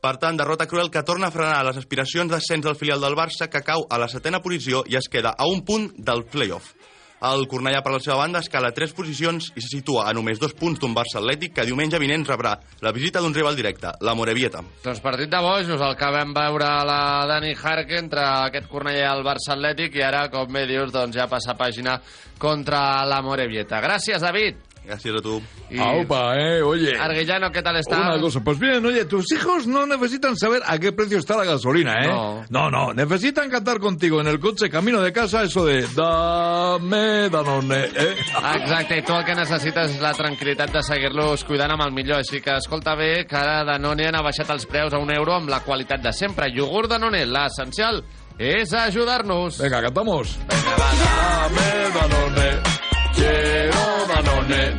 [0.00, 3.50] Per tant, derrota cruel que torna a frenar les aspiracions d'ascens del filial del Barça,
[3.52, 6.72] que cau a la setena posició i es queda a un punt del play-off.
[7.18, 10.52] El Cornellà, per la seva banda, escala tres posicions i se situa a només dos
[10.54, 12.52] punts d'un Barça Atlètic que diumenge vinent rebrà
[12.84, 14.62] la visita d'un rival directe, la Morevieta.
[14.84, 19.10] Doncs partit de bojos, el que vam veure la Dani Jarque entre aquest Cornellà i
[19.16, 21.98] el Barça Atlètic i ara, com bé dius, doncs ja passa pàgina
[22.38, 23.82] contra la Morevieta.
[23.82, 24.67] Gràcies, David.
[24.88, 25.42] Gracias a tú.
[25.68, 26.98] Y- Aupa, eh, oye.
[26.98, 28.00] Arguillano, ¿qué tal está?
[28.00, 31.44] Una cosa, pues bien, oye, tus hijos no necesitan saber a qué precio está la
[31.44, 32.08] gasolina, ¿eh?
[32.08, 32.44] No.
[32.48, 37.84] no, no, necesitan cantar contigo en el coche camino de casa eso de dame Danone,
[37.84, 38.16] ¿eh?
[38.54, 42.22] Exacte, i tu el que necessites és la tranquil·litat de seguir-los cuidant amb el millor.
[42.22, 45.52] Així que escolta bé que ara Danone han baixat els preus a un euro amb
[45.52, 46.48] la qualitat de sempre.
[46.48, 48.00] Iogurt Danone, l'essencial
[48.38, 49.60] és ajudar-nos.
[49.60, 50.38] Venga, cantamos.
[50.48, 52.77] Vinga, va, Dame Danone,
[53.18, 54.76] quiero Danone.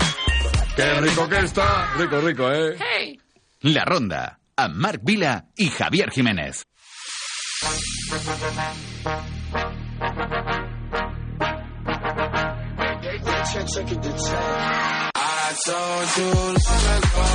[0.75, 1.93] Qué rico que está.
[1.97, 2.77] Rico, rico, eh.
[3.61, 6.63] La Ronda, amb Marc Vila i Javier Jiménez.
[15.15, 17.25] I told you long ago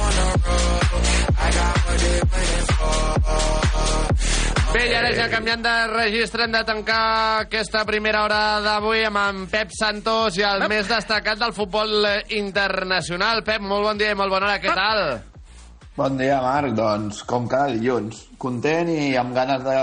[0.00, 1.04] on the road,
[1.38, 3.59] I got what they waiting for.
[4.70, 7.00] Bé, i ara ja canviant de registre hem de tancar
[7.40, 12.06] aquesta primera hora d'avui amb en Pep Santos i el més destacat del futbol
[12.38, 13.42] internacional.
[13.42, 15.02] Pep, molt bon dia i molt bona hora, què tal?
[16.00, 16.72] Bon dia, Marc.
[16.72, 19.74] Doncs, com cada dilluns, content i amb ganes de,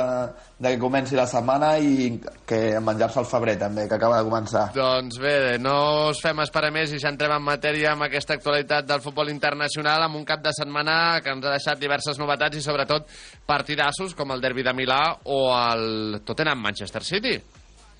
[0.57, 2.07] de que comenci la setmana i
[2.49, 4.63] que menjar-se el febrer, també, que acaba de començar.
[4.73, 5.75] Doncs bé, no
[6.07, 10.07] us fem esperar més i ja entrem en matèria amb aquesta actualitat del futbol internacional
[10.07, 13.13] amb un cap de setmana que ens ha deixat diverses novetats i sobretot
[13.45, 17.35] partidassos com el derbi de Milà o el Tottenham-Manchester City.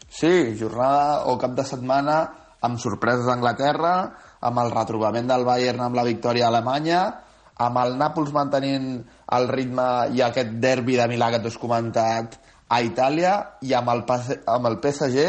[0.09, 2.17] Sí, jornada o cap de setmana
[2.65, 3.95] amb sorpreses a Anglaterra,
[4.41, 7.05] amb el retrobament del Bayern amb la victòria a Alemanya,
[7.63, 8.89] amb el Nàpols mantenint
[9.37, 12.37] el ritme i aquest derbi de Milà que t'has comentat
[12.69, 13.33] a Itàlia
[13.63, 14.03] i amb el,
[14.45, 15.27] amb el PSG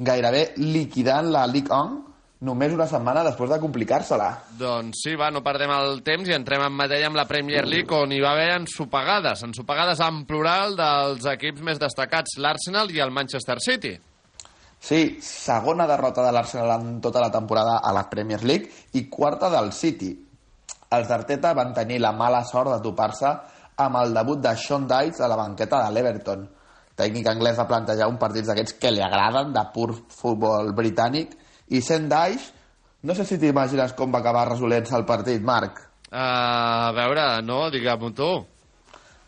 [0.00, 2.10] gairebé liquidant la Ligue 1
[2.48, 4.30] només una setmana després de complicar-se-la.
[4.58, 7.96] Doncs sí, va, no perdem el temps i entrem en matèria amb la Premier League
[7.96, 13.12] on hi va haver ensopegades, ensopegades en plural dels equips més destacats, l'Arsenal i el
[13.12, 13.92] Manchester City.
[14.80, 19.52] Sí, segona derrota de l'Arsenal en tota la temporada a la Premier League i quarta
[19.52, 20.14] del City.
[20.96, 23.28] Els d'Arteta van tenir la mala sort de topar-se
[23.84, 26.42] amb el debut de Sean Dyche a la banqueta de l'Everton.
[26.98, 31.36] Tècnic anglès va plantejar un partit d'aquests que li agraden, de pur futbol britànic,
[31.70, 32.50] i sent Dyche,
[33.06, 35.78] no sé si t'imagines com va acabar resolent-se el partit, Marc.
[36.10, 36.18] Uh,
[36.90, 38.32] a veure, no, digue'm tu.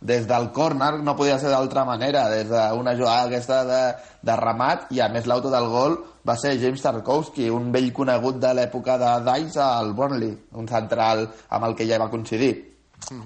[0.03, 3.83] Des del córner no podia ser d'altra manera, des d'una jugada aquesta de,
[4.27, 5.95] de remat, i a més l'auto del gol
[6.27, 11.29] va ser James Tarkowski, un vell conegut de l'època de Dice al Burnley, un central
[11.51, 12.53] amb el que ja va coincidir.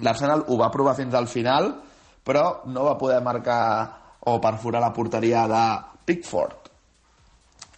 [0.04, 1.72] L'Arsenal ho va provar fins al final,
[2.26, 3.62] però no va poder marcar
[4.26, 5.64] o perforar la porteria de
[6.04, 6.72] Pickford.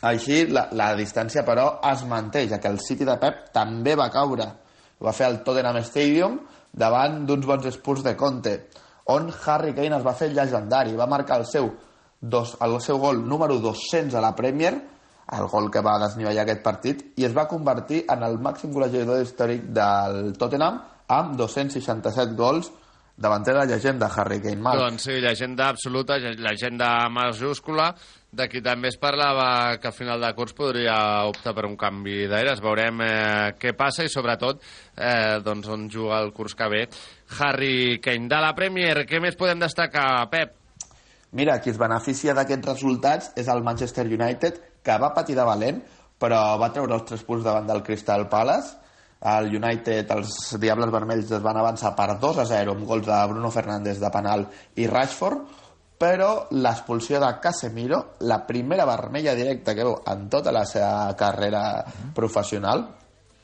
[0.08, 4.10] Així, la, la distància, però, es manté, ja que el City de Pep també va
[4.14, 4.46] caure.
[4.98, 6.38] Ho va fer al Tottenham Stadium
[6.72, 8.54] davant d'uns bons espurs de Conte,
[9.08, 10.94] on Harry Kane es va fer llegendari.
[10.96, 11.70] Va marcar el seu,
[12.20, 14.74] dos, el seu gol número 200 a la Premier,
[15.32, 19.20] el gol que va desnivellar aquest partit, i es va convertir en el màxim golejador
[19.24, 20.78] històric del Tottenham
[21.08, 22.70] amb 267 gols
[23.18, 24.60] davanter de la llegenda Harry Kane.
[24.62, 24.78] Marc.
[24.78, 27.94] Doncs sí, llegenda absoluta, lle- llegenda majúscula,
[28.30, 32.26] de qui també es parlava que al final de curs podria optar per un canvi
[32.28, 32.60] d'aires.
[32.60, 36.82] Veurem eh, què passa i sobretot eh, doncs on juga el curs que ve
[37.38, 38.28] Harry Kane.
[38.28, 40.56] De la Premier, què més podem destacar, Pep?
[41.38, 45.80] Mira, qui es beneficia d'aquests resultats és el Manchester United, que va patir de valent,
[46.20, 48.76] però va treure els tres punts davant del Crystal Palace.
[49.28, 53.18] El United, els Diables Vermells es van avançar per 2 a 0 amb gols de
[53.32, 54.46] Bruno Fernández de penal
[54.78, 55.64] i Rashford,
[55.98, 61.84] però l'expulsió de Casemiro, la primera vermella directa que veu en tota la seva carrera
[62.14, 62.86] professional,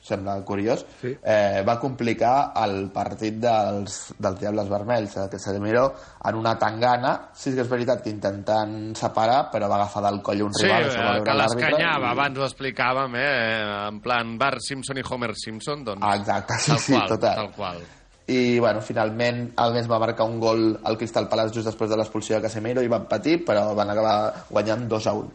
[0.05, 1.15] sembla curiós, sí.
[1.25, 5.87] eh, va complicar el partit dels, dels Diables Vermells, eh, que Casemiro
[6.29, 10.43] en una tangana, sí que és veritat que intentant separar, però va agafar del coll
[10.45, 14.61] un Sí, rival, va eh, que l'escanyava, i- abans ho explicàvem, eh, en plan Bart
[14.61, 16.05] Simpson i Homer Simpson, doncs...
[16.05, 17.35] Ah, exacte, sí, tal sí, qual, total.
[17.41, 17.83] Tal qual.
[18.27, 21.99] I bueno, finalment el Mes va marcar un gol al Crystal Palace just després de
[22.01, 25.33] l'expulsió de Casemiro i van patir, però van acabar guanyant 2 a 1.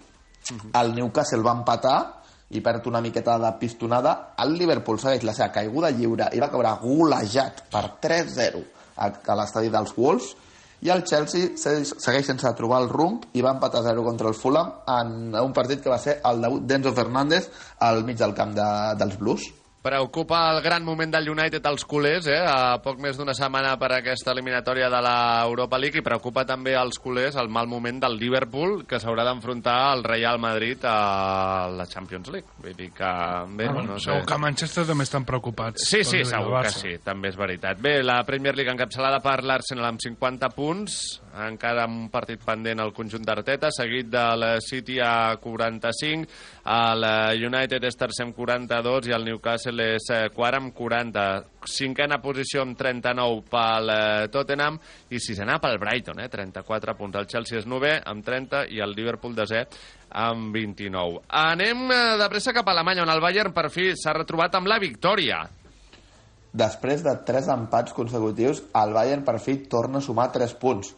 [0.81, 1.97] El Newcastle va empatar
[2.49, 4.33] i perd una miqueta de pistonada.
[4.41, 8.63] El Liverpool segueix la seva caiguda lliure i va caure golejat per 3-0
[8.97, 10.33] a, a l'estadi dels Wolves
[10.81, 14.37] i el Chelsea segueix, segueix sense trobar el rumb i va empatar 0 contra el
[14.37, 17.49] Fulham en un partit que va ser el debut d'Enzo Fernández
[17.85, 18.69] al mig del camp de,
[18.99, 19.49] dels Blues.
[19.81, 22.41] Preocupa el gran moment del United als culers, eh?
[22.43, 26.99] a poc més d'una setmana per aquesta eliminatòria de l'Europa League, i preocupa també als
[26.99, 32.27] culers el mal moment del Liverpool, que s'haurà d'enfrontar al Real Madrid a la Champions
[32.27, 32.51] League.
[32.59, 33.13] Vull dir que...
[33.55, 34.09] Bé, Ah, no sé.
[34.09, 35.87] Segur que a Manchester també estan preocupats.
[35.87, 37.79] Sí, sí, segur que sí, també és veritat.
[37.79, 40.99] Bé, la Premier League encapçalada per l'Arsenal amb 50 punts,
[41.39, 46.27] encara amb un partit pendent al conjunt d'Arteta, seguit del City a 45,
[46.67, 47.07] el
[47.47, 51.25] United és tercer amb 42 i el Newcastle és eh, quart amb 40.
[51.69, 54.79] Cinquena posició amb 39 pel eh, Tottenham
[55.13, 57.19] i sisena pel Brighton, eh, 34 punts.
[57.21, 59.65] El Chelsea és novè amb 30 i el Liverpool desè
[60.25, 61.21] amb 29.
[61.29, 64.71] Anem eh, de pressa cap a Alemanya, on el Bayern per fi s'ha retrobat amb
[64.71, 65.43] la victòria.
[66.49, 70.95] Després de tres empats consecutius, el Bayern per fi torna a sumar 3 punts.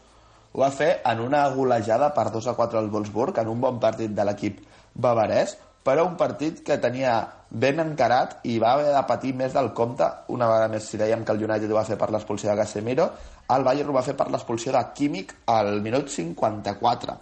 [0.51, 3.79] Ho va fer en una golejada per 2 a 4 al Wolfsburg, en un bon
[3.79, 4.61] partit de l'equip
[4.95, 7.15] bavarès, però un partit que tenia
[7.49, 11.25] ben encarat i va haver de patir més del compte una vegada més si dèiem
[11.25, 13.09] que el United ho va fer per l'expulsió de Casemiro
[13.51, 17.17] el Bayern ho va fer per l'expulsió de Kimmich al minut 54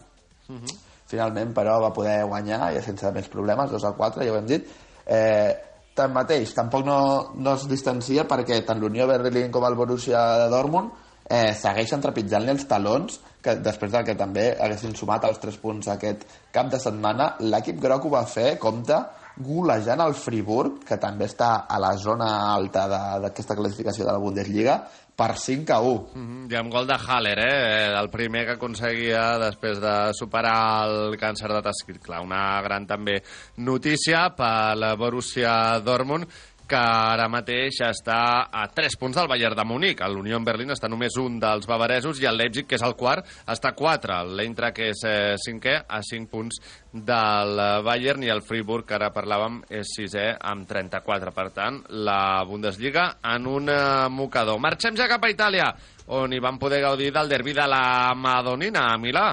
[1.10, 4.48] finalment però va poder guanyar i sense més problemes, 2 a 4 ja ho hem
[4.50, 4.70] dit.
[5.10, 5.52] Eh,
[5.98, 7.00] tanmateix tampoc no,
[7.36, 12.52] no es distancia perquè tant l'Unió Berlín com el Borussia de Dortmund eh, segueixen trepitjant-li
[12.56, 16.82] els talons que després del que també haguessin sumat els 3 punts aquest cap de
[16.82, 18.98] setmana l'equip groc ho va fer, compte
[19.40, 22.88] golejant el Friburg, que també està a la zona alta
[23.24, 24.82] d'aquesta classificació de la Bundesliga,
[25.20, 26.12] per 5 a 1.
[26.16, 27.94] Mhm, I amb gol de Haller, eh?
[28.00, 32.20] el primer que aconseguia després de superar el càncer de tesquicle.
[32.24, 33.22] Una gran també
[33.58, 36.28] notícia per la Borussia Dortmund
[36.70, 38.20] que ara mateix està
[38.54, 40.04] a 3 punts del Bayern de Múnich.
[40.14, 43.26] L'Unió en Berlín està només un dels bavaresos i el Leipzig, que és el quart,
[43.50, 44.20] està a 4.
[44.38, 46.62] L'Eintracht, que és eh, cinquè, a 5 punts
[46.94, 51.34] del eh, Bayern i el Friburg, que ara parlàvem, és sisè amb 34.
[51.36, 53.82] Per tant, la Bundesliga en un eh,
[54.14, 54.62] mocador.
[54.62, 55.72] Marxem ja cap a Itàlia,
[56.14, 59.30] on hi van poder gaudir del derbi de la Madonina, a Milà.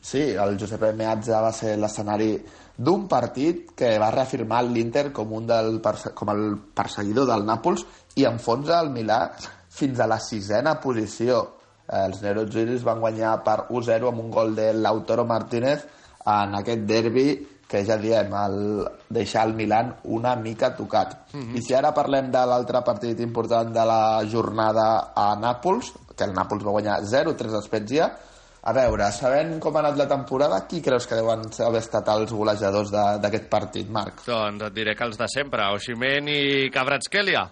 [0.00, 2.32] Sí, el Giuseppe Meazza va ser l'escenari
[2.80, 5.78] d'un partit que va reafirmar l'Inter com, un del,
[6.16, 6.44] com el
[6.76, 7.84] perseguidor del Nàpols
[8.16, 9.20] i enfonsa el Milà
[9.70, 11.42] fins a la sisena posició.
[11.84, 15.84] Eh, Els nerogiris van guanyar per 1-0 amb un gol de Lautaro Martínez
[16.24, 17.26] en aquest derbi
[17.70, 18.56] que ja diem, el,
[19.14, 21.14] deixar el Milan una mica tocat.
[21.36, 21.54] Mhm.
[21.54, 26.34] I si ara parlem de l'altre partit important de la jornada a Nàpols, que el
[26.34, 28.10] Nàpols va guanyar 0-3 a Spezia,
[28.62, 32.32] a veure, sabent com ha anat la temporada, qui creus que deuen haver estat els
[32.36, 34.24] golejadors d'aquest partit, Marc?
[34.26, 37.46] Doncs et diré que els de sempre, Oximen i Cabratskelia.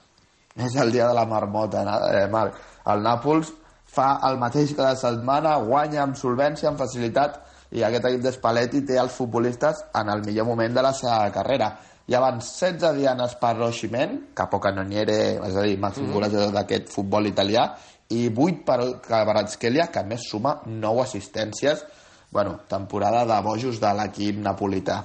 [0.58, 2.58] És el dia de la marmota, eh, Marc.
[2.92, 3.52] El Nàpols
[3.88, 7.40] fa el mateix cada setmana, guanya amb solvència, amb facilitat,
[7.72, 11.72] i aquest equip d'Espalletti té els futbolistes en el millor moment de la seva carrera.
[12.08, 16.14] Hi van 16 dianes per Oximen, Capocannoniere, és a dir, màxim mm.
[16.16, 17.66] golejador d'aquest futbol italià,
[18.08, 21.84] i 8 per Kvaratskhelia, que a més suma 9 assistències.
[22.32, 25.02] Bueno, temporada de bojos de l'equip napolità.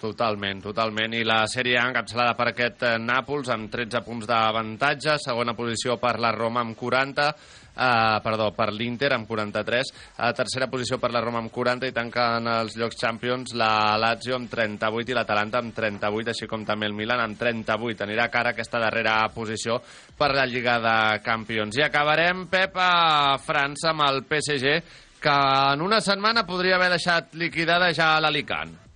[0.00, 1.12] Totalment, totalment.
[1.12, 5.98] I la sèrie A encapçalada per aquest eh, Nàpols amb 13 punts d'avantatge, segona posició
[6.00, 11.12] per la Roma amb 40, eh, perdó, per l'Inter amb 43, eh, tercera posició per
[11.12, 15.60] la Roma amb 40 i tanquen els llocs Champions la Lazio amb 38 i l'Atalanta
[15.60, 18.08] amb 38, així com també el Milan amb 38.
[18.08, 19.82] Anirà a cara aquesta darrera posició
[20.16, 20.98] per la Lliga de
[21.28, 21.76] Campions.
[21.76, 24.78] I acabarem, Pep, a França amb el PSG,
[25.20, 25.40] que
[25.74, 28.89] en una setmana podria haver deixat liquidada ja l'Alicant.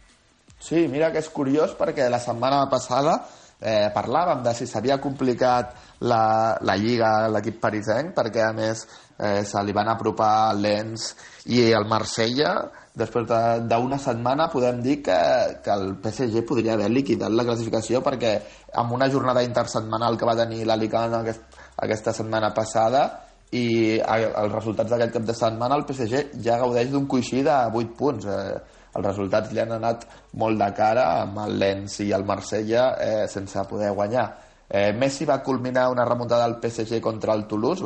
[0.64, 3.18] Sí, mira que és curiós perquè la setmana passada
[3.60, 5.74] eh, parlàvem de si s'havia complicat
[6.08, 8.86] la, la lliga l'equip parisenc perquè a més
[9.18, 11.10] eh, se li van apropar l'Ens
[11.52, 12.54] i el Marsella.
[12.96, 15.18] Després de- d'una setmana podem dir que,
[15.64, 18.32] que el PSG podria haver liquidat la classificació perquè
[18.80, 21.42] amb una jornada intersetmanal que va tenir l'Alicant aquest,
[21.84, 23.04] aquesta setmana passada
[23.54, 27.92] i els resultats d'aquest cap de setmana el PSG ja gaudeix d'un coixí de 8
[27.98, 28.24] punts.
[28.24, 28.62] Eh,
[28.94, 30.06] els resultats li han anat
[30.38, 34.28] molt de cara amb el Lens i el Marsella eh, sense poder guanyar.
[34.68, 37.82] Eh, Messi va culminar una remuntada del PSG contra el Toulouse